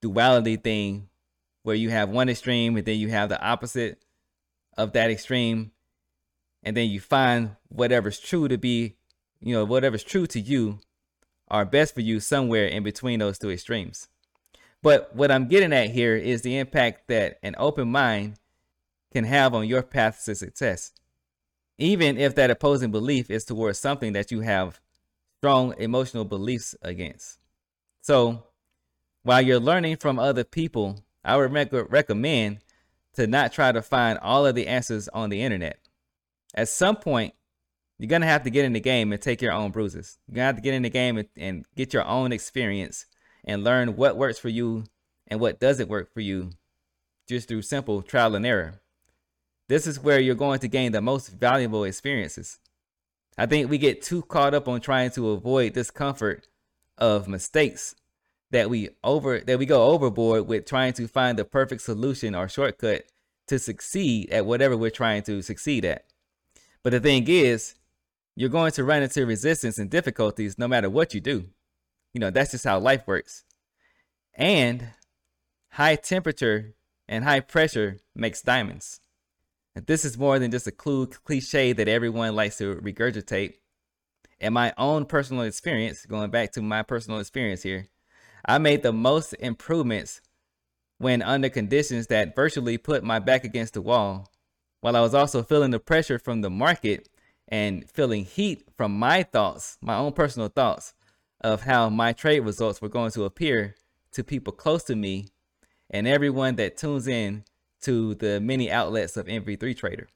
duality 0.00 0.56
thing 0.56 1.08
where 1.62 1.76
you 1.76 1.90
have 1.90 2.08
one 2.08 2.28
extreme 2.28 2.76
and 2.76 2.86
then 2.86 2.98
you 2.98 3.08
have 3.08 3.28
the 3.28 3.42
opposite 3.42 4.02
of 4.76 4.92
that 4.92 5.10
extreme. 5.10 5.72
And 6.62 6.76
then 6.76 6.88
you 6.88 7.00
find 7.00 7.56
whatever's 7.68 8.20
true 8.20 8.46
to 8.46 8.58
be, 8.58 8.96
you 9.40 9.54
know, 9.54 9.64
whatever's 9.64 10.04
true 10.04 10.26
to 10.28 10.40
you 10.40 10.78
are 11.48 11.64
best 11.64 11.94
for 11.94 12.00
you 12.00 12.20
somewhere 12.20 12.66
in 12.66 12.82
between 12.82 13.18
those 13.18 13.38
two 13.38 13.50
extremes. 13.50 14.08
But 14.82 15.14
what 15.14 15.30
I'm 15.30 15.48
getting 15.48 15.72
at 15.72 15.90
here 15.90 16.16
is 16.16 16.42
the 16.42 16.58
impact 16.58 17.08
that 17.08 17.38
an 17.42 17.54
open 17.58 17.90
mind 17.90 18.36
can 19.12 19.24
have 19.24 19.54
on 19.54 19.66
your 19.66 19.82
path 19.82 20.22
to 20.24 20.34
success. 20.34 20.92
Even 21.80 22.18
if 22.18 22.34
that 22.34 22.50
opposing 22.50 22.90
belief 22.90 23.30
is 23.30 23.44
towards 23.44 23.78
something 23.78 24.12
that 24.12 24.30
you 24.30 24.40
have 24.40 24.80
strong 25.38 25.74
emotional 25.78 26.26
beliefs 26.26 26.74
against. 26.82 27.38
So, 28.02 28.44
while 29.22 29.40
you're 29.40 29.58
learning 29.58 29.96
from 29.96 30.18
other 30.18 30.44
people, 30.44 31.02
I 31.24 31.36
would 31.36 31.52
rec- 31.52 31.72
recommend 31.72 32.58
to 33.14 33.26
not 33.26 33.52
try 33.52 33.72
to 33.72 33.80
find 33.80 34.18
all 34.18 34.46
of 34.46 34.54
the 34.54 34.66
answers 34.66 35.08
on 35.08 35.30
the 35.30 35.42
internet. 35.42 35.78
At 36.54 36.68
some 36.68 36.96
point, 36.96 37.32
you're 37.98 38.08
going 38.08 38.22
to 38.22 38.28
have 38.28 38.44
to 38.44 38.50
get 38.50 38.66
in 38.66 38.74
the 38.74 38.80
game 38.80 39.12
and 39.12 39.20
take 39.20 39.40
your 39.40 39.52
own 39.52 39.70
bruises. 39.70 40.18
You're 40.26 40.36
going 40.36 40.42
to 40.42 40.46
have 40.46 40.56
to 40.56 40.62
get 40.62 40.74
in 40.74 40.82
the 40.82 40.90
game 40.90 41.16
and, 41.16 41.28
and 41.36 41.64
get 41.76 41.94
your 41.94 42.04
own 42.04 42.32
experience 42.32 43.06
and 43.44 43.64
learn 43.64 43.96
what 43.96 44.16
works 44.16 44.38
for 44.38 44.50
you 44.50 44.84
and 45.28 45.40
what 45.40 45.60
doesn't 45.60 45.88
work 45.88 46.12
for 46.12 46.20
you 46.20 46.50
just 47.26 47.48
through 47.48 47.62
simple 47.62 48.02
trial 48.02 48.34
and 48.34 48.44
error. 48.44 48.80
This 49.70 49.86
is 49.86 50.00
where 50.00 50.18
you're 50.18 50.34
going 50.34 50.58
to 50.58 50.66
gain 50.66 50.90
the 50.90 51.00
most 51.00 51.28
valuable 51.28 51.84
experiences. 51.84 52.58
I 53.38 53.46
think 53.46 53.70
we 53.70 53.78
get 53.78 54.02
too 54.02 54.22
caught 54.22 54.52
up 54.52 54.66
on 54.66 54.80
trying 54.80 55.12
to 55.12 55.30
avoid 55.30 55.74
discomfort 55.74 56.48
of 56.98 57.28
mistakes 57.28 57.94
that 58.50 58.68
we 58.68 58.88
over 59.04 59.38
that 59.38 59.60
we 59.60 59.66
go 59.66 59.84
overboard 59.84 60.48
with 60.48 60.66
trying 60.66 60.92
to 60.94 61.06
find 61.06 61.38
the 61.38 61.44
perfect 61.44 61.82
solution 61.82 62.34
or 62.34 62.48
shortcut 62.48 63.04
to 63.46 63.60
succeed 63.60 64.28
at 64.30 64.44
whatever 64.44 64.76
we're 64.76 64.90
trying 64.90 65.22
to 65.22 65.40
succeed 65.40 65.84
at. 65.84 66.04
But 66.82 66.90
the 66.90 66.98
thing 66.98 67.28
is, 67.28 67.76
you're 68.34 68.48
going 68.48 68.72
to 68.72 68.82
run 68.82 69.04
into 69.04 69.24
resistance 69.24 69.78
and 69.78 69.88
difficulties 69.88 70.58
no 70.58 70.66
matter 70.66 70.90
what 70.90 71.14
you 71.14 71.20
do. 71.20 71.46
You 72.12 72.18
know, 72.18 72.30
that's 72.30 72.50
just 72.50 72.64
how 72.64 72.80
life 72.80 73.06
works. 73.06 73.44
And 74.34 74.88
high 75.68 75.94
temperature 75.94 76.74
and 77.06 77.22
high 77.22 77.38
pressure 77.38 77.98
makes 78.16 78.42
diamonds. 78.42 79.00
This 79.74 80.04
is 80.04 80.18
more 80.18 80.38
than 80.38 80.50
just 80.50 80.66
a 80.66 80.72
clue 80.72 81.06
cliche 81.06 81.72
that 81.72 81.88
everyone 81.88 82.34
likes 82.34 82.58
to 82.58 82.76
regurgitate. 82.76 83.54
In 84.40 84.52
my 84.52 84.72
own 84.76 85.04
personal 85.04 85.42
experience, 85.42 86.06
going 86.06 86.30
back 86.30 86.52
to 86.52 86.62
my 86.62 86.82
personal 86.82 87.20
experience 87.20 87.62
here, 87.62 87.88
I 88.44 88.58
made 88.58 88.82
the 88.82 88.92
most 88.92 89.32
improvements 89.34 90.22
when 90.98 91.22
under 91.22 91.48
conditions 91.48 92.08
that 92.08 92.34
virtually 92.34 92.78
put 92.78 93.04
my 93.04 93.18
back 93.18 93.44
against 93.44 93.74
the 93.74 93.82
wall, 93.82 94.28
while 94.80 94.96
I 94.96 95.00
was 95.00 95.14
also 95.14 95.42
feeling 95.42 95.70
the 95.70 95.78
pressure 95.78 96.18
from 96.18 96.40
the 96.40 96.50
market 96.50 97.08
and 97.48 97.88
feeling 97.88 98.24
heat 98.24 98.64
from 98.76 98.98
my 98.98 99.22
thoughts, 99.22 99.78
my 99.80 99.96
own 99.96 100.12
personal 100.12 100.48
thoughts 100.48 100.94
of 101.40 101.62
how 101.62 101.88
my 101.88 102.12
trade 102.12 102.40
results 102.40 102.82
were 102.82 102.88
going 102.88 103.10
to 103.12 103.24
appear 103.24 103.76
to 104.12 104.24
people 104.24 104.52
close 104.52 104.84
to 104.84 104.96
me 104.96 105.28
and 105.90 106.06
everyone 106.06 106.56
that 106.56 106.76
tunes 106.76 107.06
in 107.06 107.44
to 107.82 108.14
the 108.14 108.40
many 108.40 108.70
outlets 108.70 109.16
of 109.16 109.26
MV3 109.26 109.76
Trader. 109.76 110.08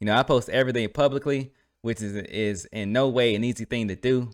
You 0.00 0.06
know, 0.06 0.16
I 0.16 0.22
post 0.22 0.48
everything 0.48 0.88
publicly, 0.88 1.52
which 1.82 2.02
is 2.02 2.14
is 2.14 2.66
in 2.66 2.92
no 2.92 3.08
way 3.08 3.34
an 3.34 3.44
easy 3.44 3.64
thing 3.64 3.88
to 3.88 3.96
do. 3.96 4.30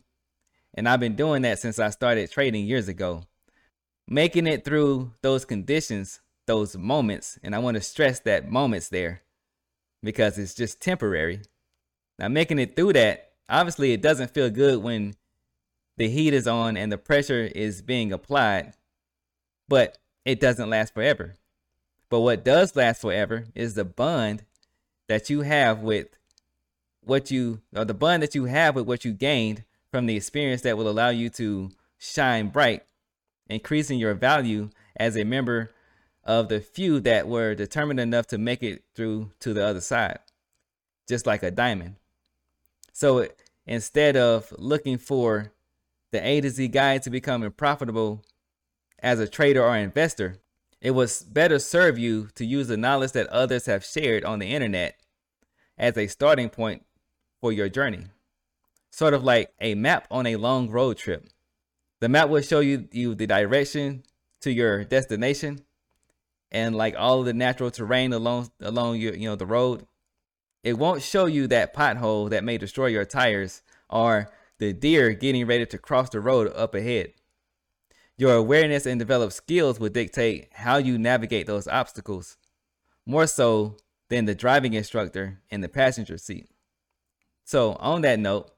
And 0.75 0.89
I've 0.89 1.01
been 1.01 1.17
doing 1.17 1.43
that 1.43 1.59
since 1.59 1.79
I 1.79 1.91
started 1.91 2.31
trading 2.31 2.67
years 2.67 2.89
ago. 2.89 3.25
Making 4.09 4.47
it 4.47 4.65
through 4.65 5.13
those 5.23 5.45
conditions, 5.45 6.21
those 6.47 6.77
moments, 6.77 7.39
and 7.43 7.55
I 7.55 7.59
want 7.59 7.77
to 7.77 7.81
stress 7.81 8.21
that 8.21 8.51
moments 8.51 8.89
there 8.89 9.23
because 10.03 10.39
it's 10.39 10.55
just 10.55 10.81
temporary. 10.81 11.43
Now, 12.19 12.29
making 12.29 12.59
it 12.59 12.75
through 12.75 12.95
that, 12.95 13.33
obviously, 13.49 13.93
it 13.93 14.03
doesn't 14.03 14.35
feel 14.35 14.51
good 14.51 14.83
when 14.83 15.15
the 15.97 16.09
heat 16.09 16.35
is 16.35 16.47
on 16.47 16.77
and 16.77 16.91
the 16.91 16.99
pressure 16.99 17.45
is 17.45 17.83
being 17.83 18.13
applied, 18.13 18.75
but 19.69 19.99
it 20.25 20.41
doesn't 20.41 20.71
last 20.71 20.95
forever. 20.95 21.37
But 22.12 22.20
what 22.20 22.44
does 22.44 22.77
last 22.77 23.01
forever 23.01 23.46
is 23.55 23.72
the 23.72 23.87
bond 23.87 24.44
that 25.09 25.31
you 25.31 25.40
have 25.40 25.79
with 25.79 26.09
what 27.03 27.31
you, 27.31 27.62
or 27.75 27.87
the 27.87 27.94
bond 27.94 28.22
that 28.22 28.35
you 28.35 28.44
have 28.44 28.75
with 28.75 28.85
what 28.85 29.07
you 29.07 29.14
gained 29.14 29.64
from 29.90 30.05
the 30.05 30.14
experience 30.14 30.61
that 30.61 30.77
will 30.77 30.90
allow 30.90 31.09
you 31.09 31.31
to 31.31 31.70
shine 31.96 32.48
bright, 32.48 32.83
increasing 33.48 33.98
your 33.98 34.12
value 34.12 34.68
as 34.94 35.16
a 35.16 35.25
member 35.25 35.70
of 36.22 36.51
the 36.51 36.61
few 36.61 37.01
that 37.01 37.29
were 37.29 37.55
determined 37.55 37.98
enough 37.98 38.27
to 38.27 38.37
make 38.37 38.62
it 38.62 38.85
through 38.94 39.31
to 39.40 39.55
the 39.55 39.64
other 39.64 39.81
side, 39.81 40.18
just 41.09 41.27
like 41.27 41.42
a 41.42 41.51
diamond. 41.51 41.96
So 42.92 43.27
instead 43.66 44.18
of 44.18 44.53
looking 44.59 44.98
for 44.98 45.51
the 46.11 46.22
A 46.22 46.42
to 46.42 46.51
Z 46.51 46.68
guide 46.68 47.05
to 47.05 47.11
becoming 47.11 47.53
profitable 47.53 48.22
as 48.98 49.18
a 49.18 49.27
trader 49.27 49.64
or 49.64 49.79
investor, 49.79 50.42
it 50.83 50.90
would 50.90 51.11
better 51.31 51.61
serve 51.61 51.97
you 51.97 52.29
to 52.35 52.45
use 52.45 52.66
the 52.66 52.77
knowledge 52.77 53.12
that 53.12 53.29
others 53.29 53.66
have 53.66 53.85
shared 53.85 54.25
on 54.25 54.40
the 54.40 54.53
internet 54.53 54.97
as 55.79 55.97
a 55.97 56.09
starting 56.09 56.51
point 56.51 56.85
for 57.40 57.53
your 57.53 57.68
journey. 57.68 58.07
Sort 58.90 59.14
of 59.14 59.23
like 59.23 59.53
a 59.61 59.77
map 59.77 60.09
on 60.11 60.27
a 60.27 60.37
long 60.37 60.68
road 60.68 60.97
trip. 60.97 61.29
The 62.01 62.09
map 62.09 62.29
will 62.29 62.42
show 62.42 62.59
you, 62.59 62.88
you 62.90 63.14
the 63.14 63.29
direction 63.29 64.03
to 64.40 64.51
your 64.51 64.83
destination 64.83 65.61
and 66.51 66.75
like 66.75 66.97
all 66.99 67.23
the 67.23 67.33
natural 67.33 67.71
terrain 67.71 68.12
along 68.12 68.51
along 68.61 68.97
your 68.97 69.14
you 69.14 69.29
know 69.29 69.37
the 69.37 69.47
road. 69.47 69.87
It 70.64 70.79
won't 70.79 71.03
show 71.03 71.27
you 71.27 71.47
that 71.47 71.75
pothole 71.75 72.29
that 72.31 72.42
may 72.42 72.59
destroy 72.59 72.87
your 72.87 73.05
tires 73.05 73.62
or 73.88 74.33
the 74.59 74.73
deer 74.73 75.12
getting 75.12 75.47
ready 75.47 75.64
to 75.64 75.79
cross 75.79 76.11
the 76.11 76.21
road 76.21 76.53
up 76.57 76.75
ahead. 76.75 77.12
Your 78.23 78.37
awareness 78.37 78.87
and 78.87 79.01
developed 79.01 79.33
skills 79.33 79.81
will 79.81 79.89
dictate 79.89 80.51
how 80.53 80.77
you 80.77 80.97
navigate 80.97 81.49
those 81.49 81.67
obstacles, 81.67 82.37
more 83.05 83.27
so 83.27 83.79
than 84.11 84.27
the 84.27 84.35
driving 84.37 84.75
instructor 84.75 85.41
in 85.51 85.61
the 85.61 85.69
passenger 85.69 86.17
seat. 86.17 86.49
So, 87.43 87.73
on 87.81 88.03
that 88.03 88.21
note, 88.21 88.53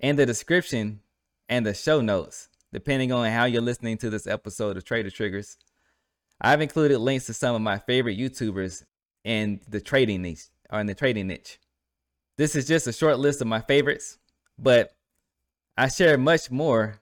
in 0.00 0.16
the 0.16 0.24
description 0.24 1.00
and 1.46 1.66
the 1.66 1.74
show 1.74 2.00
notes, 2.00 2.48
depending 2.72 3.12
on 3.12 3.30
how 3.30 3.44
you're 3.44 3.60
listening 3.60 3.98
to 3.98 4.08
this 4.08 4.26
episode 4.26 4.78
of 4.78 4.84
Trader 4.86 5.10
Triggers, 5.10 5.58
I've 6.40 6.62
included 6.62 6.98
links 6.98 7.26
to 7.26 7.34
some 7.34 7.54
of 7.54 7.60
my 7.60 7.80
favorite 7.80 8.18
YouTubers 8.18 8.82
in 9.24 9.60
the 9.68 9.82
trading 9.82 10.22
niche 10.22 10.46
or 10.70 10.80
in 10.80 10.86
the 10.86 10.94
trading 10.94 11.26
niche. 11.26 11.58
This 12.38 12.56
is 12.56 12.66
just 12.66 12.86
a 12.86 12.94
short 12.94 13.18
list 13.18 13.42
of 13.42 13.46
my 13.46 13.60
favorites, 13.60 14.16
but 14.58 14.96
I 15.76 15.88
share 15.88 16.16
much 16.16 16.50
more 16.50 17.01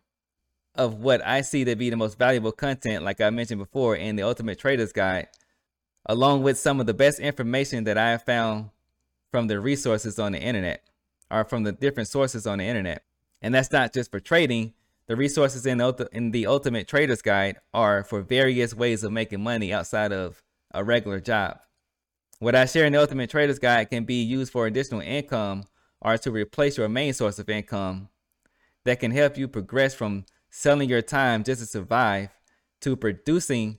of 0.75 0.95
what 0.95 1.25
I 1.27 1.41
see 1.41 1.65
to 1.65 1.77
be 1.77 1.91
the 1.91 1.97
most 1.97 2.19
valuable 2.19 2.53
content, 2.53 3.05
like 3.05 3.21
I 3.21 3.31
mentioned 3.31 3.59
before, 3.59 3.97
in 3.97 4.17
the 4.17 4.23
Ultimate 4.23 4.59
Trader's 4.59 4.93
Guide, 4.93 5.29
along 6.07 6.43
with 6.43 6.59
some 6.59 6.81
of 6.81 6.87
the 6.87 6.95
best 6.95 7.19
information 7.19 7.85
that 7.85 7.99
I 7.99 8.11
have 8.11 8.23
found 8.23 8.71
from 9.31 9.47
the 9.47 9.61
resources 9.61 10.19
on 10.19 10.33
the 10.33 10.41
internet 10.41 10.83
or 11.31 11.45
from 11.45 11.65
the 11.65 11.73
different 11.73 12.09
sources 12.09 12.47
on 12.47 12.59
the 12.59 12.65
internet. 12.65 13.05
And 13.43 13.55
that's 13.55 13.73
not 13.73 13.93
just 13.93 14.11
for 14.11 14.21
trading. 14.21 14.75
The 15.07 15.17
resources 15.17 15.67
in 15.67 15.79
the, 15.79 16.09
in 16.13 16.31
the 16.31 16.47
Ultimate 16.47 16.87
Trader's 16.87 17.23
Guide 17.23 17.57
are 17.75 18.05
for 18.05 18.21
various 18.21 18.75
ways 18.75 19.03
of 19.03 19.13
making 19.13 19.43
money 19.43 19.73
outside 19.73 20.13
of 20.13 20.43
a 20.73 20.85
regular 20.85 21.21
job. 21.21 21.59
What 22.39 22.55
I 22.55 22.65
share 22.65 22.87
in 22.87 22.93
the 22.93 23.01
Ultimate 23.01 23.29
Trader's 23.29 23.59
Guide 23.59 23.91
can 23.91 24.05
be 24.05 24.23
used 24.23 24.53
for 24.53 24.67
additional 24.67 25.01
income 25.01 25.65
or 26.01 26.17
to 26.17 26.31
replace 26.31 26.79
your 26.79 26.89
main 26.89 27.13
source 27.13 27.39
of 27.39 27.49
income 27.49 28.09
that 28.85 29.01
can 29.01 29.11
help 29.11 29.37
you 29.37 29.49
progress 29.49 29.95
from 29.95 30.25
selling 30.51 30.89
your 30.89 31.03
time 31.03 31.45
just 31.45 31.61
to 31.61 31.67
survive 31.67 32.31
to 32.81 32.97
producing 32.97 33.79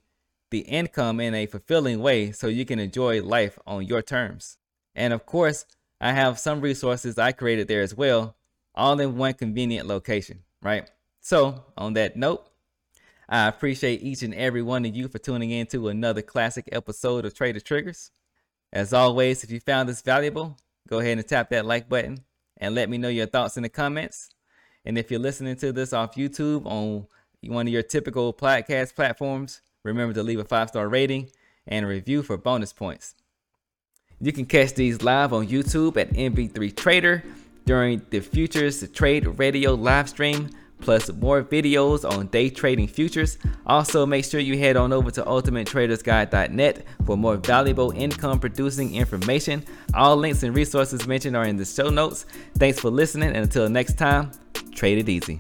the 0.50 0.60
income 0.60 1.20
in 1.20 1.34
a 1.34 1.46
fulfilling 1.46 2.02
way 2.02 2.32
so 2.32 2.48
you 2.48 2.66
can 2.66 2.80
enjoy 2.80 3.22
life 3.22 3.58
on 3.66 3.86
your 3.86 4.02
terms. 4.02 4.58
And 4.96 5.14
of 5.14 5.26
course, 5.26 5.66
I 6.00 6.14
have 6.14 6.40
some 6.40 6.62
resources 6.62 7.18
I 7.18 7.32
created 7.32 7.68
there 7.68 7.82
as 7.82 7.96
well, 7.96 8.36
all 8.76 9.00
in 9.00 9.18
one 9.18 9.34
convenient 9.34 9.88
location, 9.88 10.44
right? 10.62 10.90
So, 11.22 11.64
on 11.78 11.94
that 11.94 12.18
note, 12.18 12.48
I 13.30 13.48
appreciate 13.48 14.02
each 14.02 14.24
and 14.24 14.34
every 14.34 14.62
one 14.62 14.86
of 14.86 14.96
you 14.96 15.08
for 15.08 15.20
tuning 15.20 15.52
in 15.52 15.68
to 15.68 15.88
another 15.88 16.22
classic 16.22 16.68
episode 16.72 17.24
of 17.24 17.34
Trader 17.34 17.60
Triggers. 17.60 18.12
As 18.74 18.94
always, 18.94 19.44
if 19.44 19.52
you 19.52 19.60
found 19.60 19.88
this 19.88 20.02
valuable, 20.02 20.58
go 20.88 21.00
ahead 21.00 21.18
and 21.18 21.28
tap 21.28 21.50
that 21.52 21.66
like 21.66 21.88
button 21.88 22.26
and 22.58 22.76
let 22.76 22.90
me 22.90 22.98
know 22.98 23.10
your 23.10 23.28
thoughts 23.28 23.56
in 23.56 23.64
the 23.64 23.70
comments. 23.70 24.30
And 24.86 24.98
if 24.98 25.12
you're 25.12 25.20
listening 25.20 25.56
to 25.58 25.72
this 25.72 25.94
off 25.94 26.16
YouTube 26.16 26.66
on 26.66 27.06
one 27.44 27.68
of 27.68 27.74
your 27.74 27.84
typical 27.84 28.34
podcast 28.34 28.96
platforms, 28.96 29.62
remember 29.84 30.14
to 30.14 30.24
leave 30.24 30.40
a 30.40 30.46
five 30.46 30.70
star 30.70 30.88
rating 30.90 31.30
and 31.68 31.86
a 31.86 31.88
review 31.88 32.24
for 32.24 32.38
bonus 32.38 32.74
points. 32.74 33.16
You 34.20 34.32
can 34.32 34.46
catch 34.46 34.74
these 34.74 35.02
live 35.02 35.34
on 35.34 35.48
YouTube 35.48 35.98
at 35.98 36.12
MV3 36.12 36.76
Trader 36.76 37.24
during 37.66 38.02
the 38.10 38.20
Futures 38.20 38.88
Trade 38.92 39.40
Radio 39.40 39.74
live 39.74 40.10
stream, 40.10 40.50
plus 40.82 41.10
more 41.14 41.44
videos 41.44 42.10
on 42.10 42.28
day 42.28 42.50
trading 42.50 42.88
futures. 42.88 43.38
Also, 43.66 44.06
make 44.06 44.26
sure 44.26 44.40
you 44.40 44.58
head 44.58 44.76
on 44.76 44.92
over 44.92 45.12
to 45.12 45.24
ultimatetradersguide.net 45.24 46.86
for 47.06 47.16
more 47.16 47.38
valuable 47.38 47.92
income 47.92 48.40
producing 48.40 48.96
information. 48.96 49.64
All 49.94 50.18
links 50.18 50.44
and 50.44 50.56
resources 50.56 51.08
mentioned 51.08 51.38
are 51.38 51.46
in 51.46 51.58
the 51.58 51.66
show 51.66 51.90
notes. 51.90 52.26
Thanks 52.58 52.80
for 52.80 52.90
listening, 52.90 53.30
and 53.30 53.38
until 53.38 53.70
next 53.70 53.98
time, 53.98 54.32
trade 54.74 54.98
it 54.98 55.10
easy. 55.10 55.40